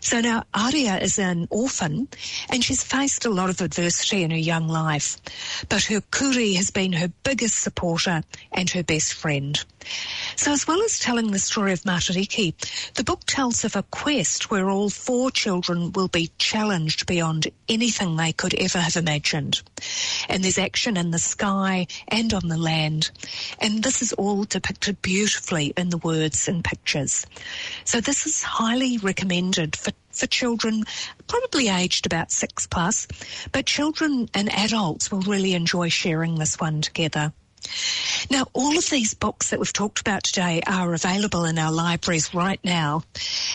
So 0.00 0.20
now 0.20 0.44
Aria 0.52 0.98
is 0.98 1.18
an 1.18 1.46
orphan 1.50 2.08
and 2.50 2.62
she's 2.62 2.82
faced 2.82 3.24
a 3.24 3.30
lot 3.30 3.50
of 3.50 3.60
adversity 3.60 4.22
in 4.22 4.30
her 4.30 4.36
young 4.36 4.68
life, 4.68 5.16
but 5.68 5.84
her 5.84 6.00
kuri 6.00 6.54
has 6.54 6.70
been 6.70 6.92
her 6.92 7.08
biggest 7.22 7.58
supporter 7.58 8.22
and 8.52 8.68
her 8.70 8.82
best 8.82 9.14
friend. 9.14 9.64
So 10.42 10.50
as 10.50 10.66
well 10.66 10.82
as 10.82 10.98
telling 10.98 11.30
the 11.30 11.38
story 11.38 11.72
of 11.72 11.84
Matariki, 11.84 12.52
the 12.94 13.04
book 13.04 13.20
tells 13.26 13.64
of 13.64 13.76
a 13.76 13.84
quest 13.84 14.50
where 14.50 14.68
all 14.68 14.90
four 14.90 15.30
children 15.30 15.92
will 15.92 16.08
be 16.08 16.32
challenged 16.36 17.06
beyond 17.06 17.46
anything 17.68 18.16
they 18.16 18.32
could 18.32 18.52
ever 18.54 18.78
have 18.78 18.96
imagined. 18.96 19.62
And 20.28 20.42
there's 20.42 20.58
action 20.58 20.96
in 20.96 21.12
the 21.12 21.20
sky 21.20 21.86
and 22.08 22.34
on 22.34 22.48
the 22.48 22.58
land. 22.58 23.12
And 23.60 23.84
this 23.84 24.02
is 24.02 24.14
all 24.14 24.42
depicted 24.42 25.00
beautifully 25.00 25.74
in 25.76 25.90
the 25.90 25.98
words 25.98 26.48
and 26.48 26.64
pictures. 26.64 27.24
So 27.84 28.00
this 28.00 28.26
is 28.26 28.42
highly 28.42 28.98
recommended 28.98 29.76
for 29.76 29.92
for 30.10 30.26
children 30.26 30.82
probably 31.26 31.68
aged 31.68 32.04
about 32.04 32.32
six 32.32 32.66
plus, 32.66 33.06
but 33.52 33.64
children 33.64 34.28
and 34.34 34.52
adults 34.52 35.10
will 35.10 35.22
really 35.22 35.54
enjoy 35.54 35.88
sharing 35.88 36.34
this 36.34 36.60
one 36.60 36.82
together. 36.82 37.32
Now, 38.30 38.46
all 38.52 38.78
of 38.78 38.88
these 38.90 39.14
books 39.14 39.50
that 39.50 39.58
we've 39.58 39.72
talked 39.72 40.00
about 40.00 40.24
today 40.24 40.62
are 40.66 40.94
available 40.94 41.44
in 41.44 41.58
our 41.58 41.72
libraries 41.72 42.34
right 42.34 42.60
now. 42.64 43.02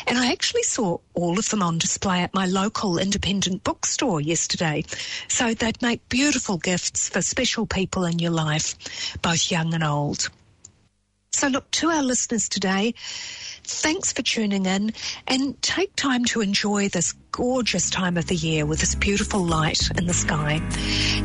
And 0.06 0.18
I 0.18 0.32
actually 0.32 0.64
saw 0.64 0.98
all 1.14 1.40
of 1.40 1.50
them 1.50 1.64
on 1.64 1.78
display 1.78 2.22
at 2.22 2.34
my 2.34 2.46
local 2.46 2.98
independent 2.98 3.64
bookstore 3.64 4.22
yesterday. 4.22 4.84
So 5.28 5.54
they'd 5.54 5.82
make 5.82 6.08
beautiful 6.10 6.58
gifts 6.58 7.10
for 7.10 7.22
special 7.22 7.66
people 7.66 8.06
in 8.06 8.20
your 8.20 8.32
life, 8.32 9.18
both 9.22 9.52
young 9.52 9.74
and 9.74 9.84
old. 9.84 10.30
So 11.32 11.48
look, 11.50 11.70
to 11.72 11.90
our 11.90 12.02
listeners 12.02 12.50
today, 12.50 12.96
thanks 13.64 14.12
for 14.12 14.24
tuning 14.24 14.66
in 14.66 14.94
and 15.28 15.62
take 15.62 15.96
time 15.96 16.26
to 16.26 16.42
enjoy 16.42 16.90
this 16.90 17.14
gorgeous 17.32 17.92
time 17.92 18.18
of 18.18 18.26
the 18.26 18.36
year 18.36 18.66
with 18.66 18.80
this 18.80 18.96
beautiful 18.96 19.46
light 19.46 19.82
in 19.98 20.08
the 20.08 20.14
sky. 20.14 20.62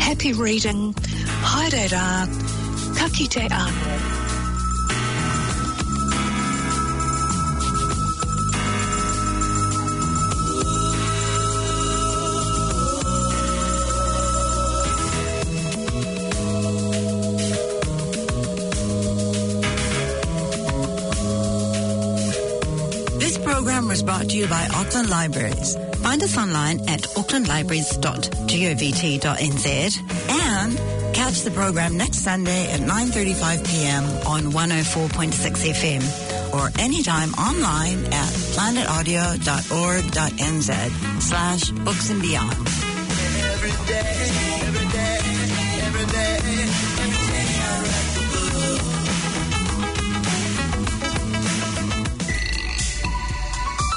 Happy 0.00 0.34
reading. 0.34 0.94
Hi, 0.98 1.70
Haere 1.70 2.61
This 23.18 23.38
program 23.38 23.88
was 23.88 24.02
brought 24.02 24.28
to 24.30 24.36
you 24.36 24.46
by 24.48 24.66
Auckland 24.74 25.08
Libraries. 25.08 25.76
Find 26.02 26.20
us 26.22 26.36
online 26.36 26.80
at 26.88 27.00
aucklandlibraries.govt.nz 27.02 30.00
and 30.00 30.11
catch 31.32 31.42
the 31.42 31.50
program 31.50 31.96
next 31.96 32.18
Sunday 32.18 32.70
at 32.70 32.80
9.35 32.80 33.66
p.m. 33.66 34.04
on 34.26 34.52
104.6 34.52 35.32
FM 35.72 36.02
or 36.54 36.70
anytime 36.78 37.32
online 37.34 38.04
at 38.12 38.28
planetaudio.org.nz 38.52 41.22
slash 41.22 41.70
books 41.70 42.10
and 42.10 42.20
beyond. 42.20 42.52